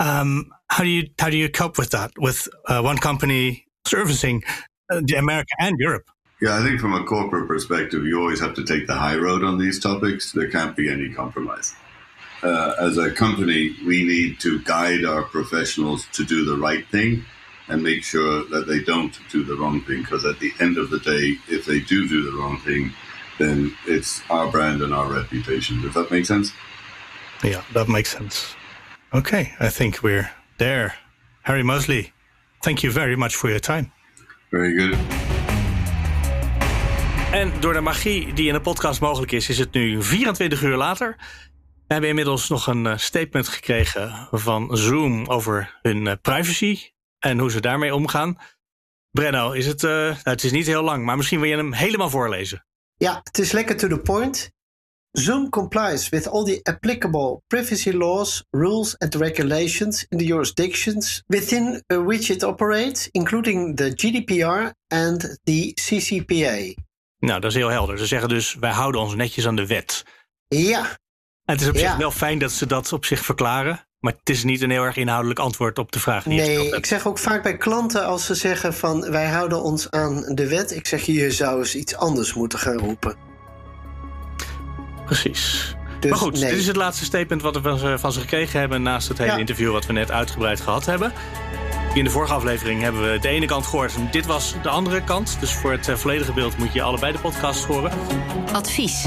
um, 0.00 0.52
how 0.68 0.84
do 0.84 0.90
you 0.90 1.08
how 1.18 1.30
do 1.30 1.38
you 1.38 1.48
cope 1.48 1.78
with 1.78 1.92
that? 1.92 2.10
With 2.18 2.46
uh, 2.66 2.82
one 2.82 2.98
company 2.98 3.66
servicing 3.86 4.44
uh, 4.92 5.00
America 5.16 5.54
and 5.58 5.78
Europe? 5.78 6.10
Yeah, 6.42 6.58
I 6.58 6.62
think 6.62 6.78
from 6.78 6.92
a 6.92 7.04
corporate 7.04 7.48
perspective, 7.48 8.04
you 8.04 8.20
always 8.20 8.40
have 8.40 8.52
to 8.54 8.64
take 8.64 8.86
the 8.86 8.96
high 8.96 9.16
road 9.16 9.42
on 9.44 9.56
these 9.56 9.80
topics. 9.80 10.32
There 10.32 10.50
can't 10.50 10.76
be 10.76 10.90
any 10.90 11.08
compromise. 11.14 11.74
Uh, 12.46 12.74
as 12.78 12.96
a 12.96 13.10
company, 13.10 13.74
we 13.84 14.04
need 14.04 14.38
to 14.38 14.60
guide 14.60 15.04
our 15.04 15.24
professionals 15.24 16.06
to 16.12 16.22
do 16.24 16.44
the 16.44 16.56
right 16.56 16.86
thing 16.92 17.24
and 17.66 17.82
make 17.82 18.04
sure 18.04 18.44
that 18.44 18.68
they 18.68 18.80
don't 18.92 19.18
do 19.32 19.42
the 19.42 19.56
wrong 19.56 19.80
thing. 19.80 20.02
Because 20.02 20.24
at 20.24 20.38
the 20.38 20.52
end 20.60 20.78
of 20.78 20.88
the 20.90 21.00
day, 21.00 21.34
if 21.48 21.64
they 21.64 21.80
do 21.80 22.06
do 22.06 22.30
the 22.30 22.36
wrong 22.38 22.60
thing, 22.60 22.92
then 23.38 23.74
it's 23.88 24.22
our 24.30 24.48
brand 24.48 24.80
and 24.80 24.94
our 24.94 25.12
reputation. 25.12 25.82
Does 25.82 25.94
that 25.94 26.08
make 26.12 26.24
sense? 26.24 26.52
Yeah, 27.42 27.62
that 27.72 27.88
makes 27.88 28.10
sense. 28.10 28.54
Okay, 29.12 29.52
I 29.58 29.68
think 29.68 30.02
we're 30.04 30.30
there. 30.58 30.94
Harry 31.42 31.64
Moseley, 31.64 32.12
thank 32.62 32.84
you 32.84 32.92
very 32.92 33.16
much 33.16 33.34
for 33.34 33.48
your 33.48 33.60
time. 33.60 33.90
Very 34.52 34.72
good. 34.72 34.98
En 37.32 37.52
door 37.60 37.72
de 37.72 37.80
magie 37.80 38.32
die 38.32 38.46
in 38.46 38.52
de 38.52 38.60
podcast 38.60 39.00
mogelijk 39.00 39.32
is, 39.32 39.48
is 39.48 39.58
het 39.58 39.72
nu 39.72 40.02
24 40.02 40.62
uur 40.62 40.76
later. 40.76 41.16
We 41.86 41.92
hebben 41.92 42.10
inmiddels 42.10 42.48
nog 42.48 42.66
een 42.66 42.86
eh, 42.86 42.96
statement 42.96 43.48
gekregen 43.48 44.28
van 44.30 44.76
Zoom 44.76 45.26
over 45.26 45.78
hun 45.82 46.06
eh, 46.06 46.14
privacy 46.22 46.78
en 47.18 47.38
hoe 47.38 47.50
ze 47.50 47.60
daarmee 47.60 47.94
omgaan. 47.94 48.38
Brenno, 49.10 49.52
is 49.52 49.66
het, 49.66 49.84
eh, 49.84 49.90
nou, 49.90 50.16
het 50.22 50.44
is 50.44 50.50
niet 50.50 50.66
heel 50.66 50.82
lang, 50.82 51.04
maar 51.04 51.16
misschien 51.16 51.40
wil 51.40 51.48
je 51.48 51.56
hem 51.56 51.72
helemaal 51.72 52.10
voorlezen. 52.10 52.66
Ja, 52.96 53.20
het 53.22 53.38
is 53.38 53.52
lekker 53.52 53.76
to 53.76 53.88
the 53.88 53.98
point. 53.98 54.50
Zoom 55.10 55.48
complies 55.48 56.08
with 56.08 56.28
all 56.28 56.44
the 56.44 56.60
applicable 56.62 57.42
privacy 57.46 57.90
laws, 57.90 58.44
rules, 58.50 58.98
and 58.98 59.14
regulations 59.14 60.04
in 60.08 60.18
the 60.18 60.24
jurisdictions 60.24 61.22
within 61.26 61.82
which 61.86 62.28
it 62.28 62.44
operates, 62.44 63.08
including 63.10 63.76
the 63.76 63.92
GDPR 63.94 64.72
and 64.86 65.38
the 65.44 65.72
CCPA. 65.74 66.82
Nou, 67.18 67.40
dat 67.40 67.50
is 67.50 67.56
heel 67.56 67.68
helder. 67.68 67.98
Ze 67.98 68.06
zeggen 68.06 68.28
dus, 68.28 68.54
wij 68.54 68.70
houden 68.72 69.00
ons 69.00 69.14
netjes 69.14 69.46
aan 69.46 69.56
de 69.56 69.66
wet. 69.66 70.04
Ja, 70.48 70.98
het 71.46 71.60
is 71.60 71.68
op 71.68 71.74
Ja. 71.74 71.88
zich 71.88 71.96
wel 71.96 72.10
fijn 72.10 72.38
dat 72.38 72.52
ze 72.52 72.66
dat 72.66 72.92
op 72.92 73.04
zich 73.04 73.24
verklaren. 73.24 73.86
Maar 74.00 74.12
het 74.18 74.30
is 74.30 74.44
niet 74.44 74.62
een 74.62 74.70
heel 74.70 74.82
erg 74.82 74.96
inhoudelijk 74.96 75.38
antwoord 75.38 75.78
op 75.78 75.92
de 75.92 76.00
vraag 76.00 76.22
die 76.24 76.38
nee, 76.40 76.68
ik 76.76 76.86
zeg 76.86 77.06
ook 77.06 77.18
vaak 77.18 77.42
bij 77.42 77.56
klanten 77.56 78.04
als 78.06 78.26
ze 78.26 78.34
zeggen 78.34 78.74
van 78.74 79.10
wij 79.10 79.26
houden 79.28 79.62
ons 79.62 79.90
aan 79.90 80.24
de 80.34 80.48
wet. 80.48 80.70
Ik 80.76 80.86
zeg 80.86 81.02
je 81.02 81.30
zou 81.30 81.58
eens 81.58 81.74
iets 81.74 81.96
anders 81.96 82.34
moeten 82.34 82.58
gaan 82.58 82.78
roepen. 82.78 83.16
Precies. 85.04 85.74
Dus 86.00 86.10
maar 86.10 86.18
goed, 86.18 86.40
nee. 86.40 86.50
dit 86.50 86.58
is 86.58 86.66
het 86.66 86.76
laatste 86.76 87.04
statement 87.04 87.42
wat 87.42 87.54
we 87.54 87.62
van 87.62 87.78
ze, 87.78 87.98
van 87.98 88.12
ze 88.12 88.20
gekregen 88.20 88.60
hebben... 88.60 88.82
naast 88.82 89.08
het 89.08 89.18
hele 89.18 89.30
Ja. 89.30 89.36
interview 89.36 89.72
wat 89.72 89.86
we 89.86 89.92
net 89.92 90.10
uitgebreid 90.10 90.60
gehad 90.60 90.86
hebben. 90.86 91.12
In 91.94 92.04
de 92.04 92.10
vorige 92.10 92.32
aflevering 92.34 92.82
hebben 92.82 93.12
we 93.12 93.18
de 93.18 93.28
ene 93.28 93.46
kant 93.46 93.66
gehoord... 93.66 93.94
en 93.94 94.08
dit 94.10 94.26
was 94.26 94.54
de 94.62 94.68
andere 94.68 95.04
kant. 95.04 95.36
Dus 95.40 95.52
voor 95.52 95.72
het 95.72 95.88
eh, 95.88 95.96
volledige 95.96 96.32
beeld 96.32 96.58
moet 96.58 96.72
je 96.72 96.82
allebei 96.82 97.12
de 97.12 97.18
podcasts 97.18 97.64
horen. 97.64 97.92
Advies. 98.52 99.06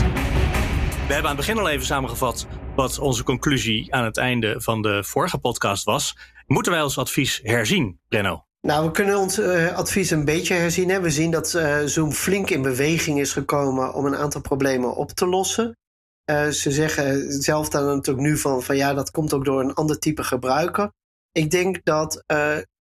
We 1.10 1.16
hebben 1.16 1.32
aan 1.32 1.38
het 1.38 1.48
begin 1.48 1.64
al 1.64 1.70
even 1.70 1.86
samengevat... 1.86 2.48
wat 2.76 3.00
onze 3.00 3.24
conclusie 3.24 3.94
aan 3.94 4.04
het 4.04 4.18
einde 4.18 4.62
van 4.62 4.82
de 4.82 5.04
vorige 5.04 5.38
podcast 5.38 5.84
was. 5.84 6.18
Moeten 6.48 6.72
wij 6.72 6.82
ons 6.82 6.98
advies 6.98 7.40
herzien, 7.44 8.00
Brenno? 8.08 8.46
Nou, 8.62 8.86
we 8.86 8.92
kunnen 8.92 9.18
ons 9.18 9.40
eh, 9.40 9.76
advies 9.76 10.10
een 10.10 10.26
beetje 10.26 10.54
herzien. 10.54 10.90
Hè. 10.90 11.02
We 11.02 11.10
zien 11.10 11.32
dat 11.32 11.54
eh, 11.54 11.78
Zoom 11.86 12.12
flink 12.12 12.50
in 12.50 12.62
beweging 12.62 13.20
is 13.20 13.34
gekomen 13.34 13.94
om 13.94 14.06
een 14.06 14.16
aantal 14.16 14.42
problemen 14.42 14.96
op 14.96 15.12
te 15.12 15.26
lossen. 15.26 15.78
Eh, 16.24 16.48
ze 16.48 16.72
zeggen 16.72 17.32
zelf 17.32 17.70
dan 17.70 17.86
natuurlijk 17.86 18.28
nu 18.28 18.38
van, 18.38 18.64
van 18.64 18.78
ja, 18.78 18.94
dat 18.94 19.12
komt 19.12 19.34
ook 19.34 19.46
door 19.46 19.60
een 19.60 19.74
ander 19.74 20.00
type 20.00 20.24
gebruiker. 20.24 20.92
Ik 21.32 21.52
denk 21.52 21.80
dat 21.84 22.24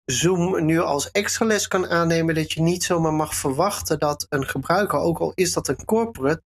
Zoom 0.05 0.65
nu 0.65 0.79
als 0.79 1.11
extra 1.11 1.45
les 1.45 1.67
kan 1.67 1.87
aannemen 1.87 2.35
dat 2.35 2.51
je 2.51 2.61
niet 2.61 2.83
zomaar 2.83 3.13
mag 3.13 3.35
verwachten 3.35 3.99
dat 3.99 4.25
een 4.29 4.47
gebruiker, 4.47 4.99
ook 4.99 5.19
al 5.19 5.31
is 5.33 5.53
dat 5.53 5.67
een 5.67 5.85
corporate, 5.85 6.41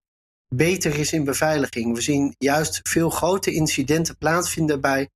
beter 0.55 0.99
is 0.99 1.13
in 1.13 1.23
beveiliging. 1.23 1.95
We 1.95 2.01
zien 2.01 2.35
juist 2.37 2.79
veel 2.83 3.09
grote 3.09 3.51
incidenten 3.51 4.17
plaatsvinden 4.17 4.81
bij 4.81 5.09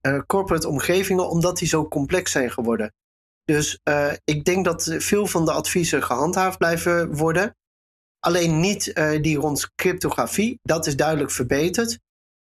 eh, 0.00 0.20
corporate 0.26 0.68
omgevingen 0.68 1.28
omdat 1.28 1.58
die 1.58 1.68
zo 1.68 1.88
complex 1.88 2.30
zijn 2.30 2.50
geworden. 2.50 2.92
Dus 3.44 3.78
eh, 3.82 4.12
ik 4.24 4.44
denk 4.44 4.64
dat 4.64 4.94
veel 4.98 5.26
van 5.26 5.44
de 5.44 5.52
adviezen 5.52 6.02
gehandhaafd 6.02 6.58
blijven 6.58 7.16
worden. 7.16 7.56
Alleen 8.18 8.60
niet 8.60 8.92
eh, 8.92 9.22
die 9.22 9.36
rond 9.36 9.70
cryptografie. 9.74 10.58
Dat 10.62 10.86
is 10.86 10.96
duidelijk 10.96 11.30
verbeterd. 11.30 11.98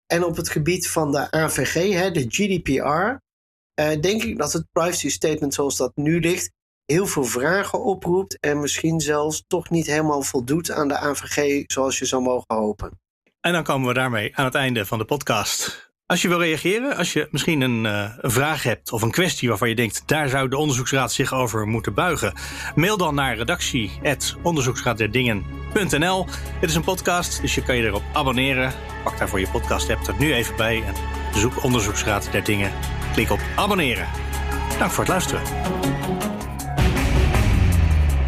En 0.05 0.23
op 0.23 0.35
het 0.35 0.49
gebied 0.49 0.89
van 0.89 1.11
de 1.11 1.31
AVG, 1.31 1.93
hè, 1.93 2.11
de 2.11 2.25
GDPR, 2.27 3.25
denk 3.99 4.23
ik 4.23 4.37
dat 4.37 4.53
het 4.53 4.65
privacy 4.71 5.09
statement 5.09 5.53
zoals 5.53 5.77
dat 5.77 5.95
nu 5.95 6.19
ligt 6.19 6.51
heel 6.87 7.05
veel 7.05 7.23
vragen 7.23 7.83
oproept 7.83 8.39
en 8.39 8.59
misschien 8.59 8.99
zelfs 8.99 9.43
toch 9.47 9.69
niet 9.69 9.87
helemaal 9.87 10.21
voldoet 10.21 10.71
aan 10.71 10.87
de 10.87 10.97
AVG 10.97 11.63
zoals 11.65 11.99
je 11.99 12.05
zou 12.05 12.21
mogen 12.21 12.55
hopen. 12.55 12.99
En 13.41 13.53
dan 13.53 13.63
komen 13.63 13.87
we 13.87 13.93
daarmee 13.93 14.35
aan 14.35 14.45
het 14.45 14.55
einde 14.55 14.85
van 14.85 14.97
de 14.97 15.05
podcast. 15.05 15.85
Als 16.05 16.21
je 16.21 16.27
wil 16.27 16.39
reageren, 16.39 16.97
als 16.97 17.13
je 17.13 17.27
misschien 17.31 17.61
een, 17.61 17.85
eh, 17.85 18.13
een 18.17 18.31
vraag 18.31 18.63
hebt 18.63 18.91
of 18.91 19.01
een 19.01 19.11
kwestie 19.11 19.49
waarvan 19.49 19.69
je 19.69 19.75
denkt, 19.75 20.03
daar 20.05 20.29
zou 20.29 20.49
de 20.49 20.57
onderzoeksraad 20.57 21.11
zich 21.11 21.33
over 21.33 21.67
moeten 21.67 21.93
buigen, 21.93 22.33
mail 22.75 22.97
dan 22.97 23.15
naar 23.15 23.37
redactie.onderzoeksraadderdingen.nl. 23.37 26.25
Dit 26.59 26.69
is 26.69 26.75
een 26.75 26.83
podcast, 26.83 27.41
dus 27.41 27.55
je 27.55 27.63
kan 27.63 27.75
je 27.75 27.83
erop 27.83 28.03
abonneren. 28.13 28.73
Pak 29.03 29.17
daarvoor 29.17 29.39
je 29.39 29.47
podcast 29.47 29.89
app 29.89 30.07
er 30.07 30.15
nu 30.19 30.33
even 30.33 30.55
bij 30.55 30.83
en 30.83 30.93
zoek 31.39 31.63
Onderzoeksraad 31.63 32.31
der 32.31 32.43
Dingen. 32.43 32.71
Klik 33.13 33.31
op 33.31 33.39
abonneren. 33.55 34.07
Dank 34.79 34.91
voor 34.91 35.03
het 35.03 35.13
luisteren. 35.13 35.41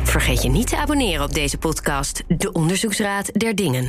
Vergeet 0.10 0.41
je 0.43 0.50
niet 0.50 0.67
te 0.67 0.78
abonneren 0.78 1.24
op 1.24 1.34
deze 1.34 1.58
podcast, 1.58 2.24
De 2.28 2.52
Onderzoeksraad 2.52 3.39
der 3.39 3.56
Dingen. 3.56 3.88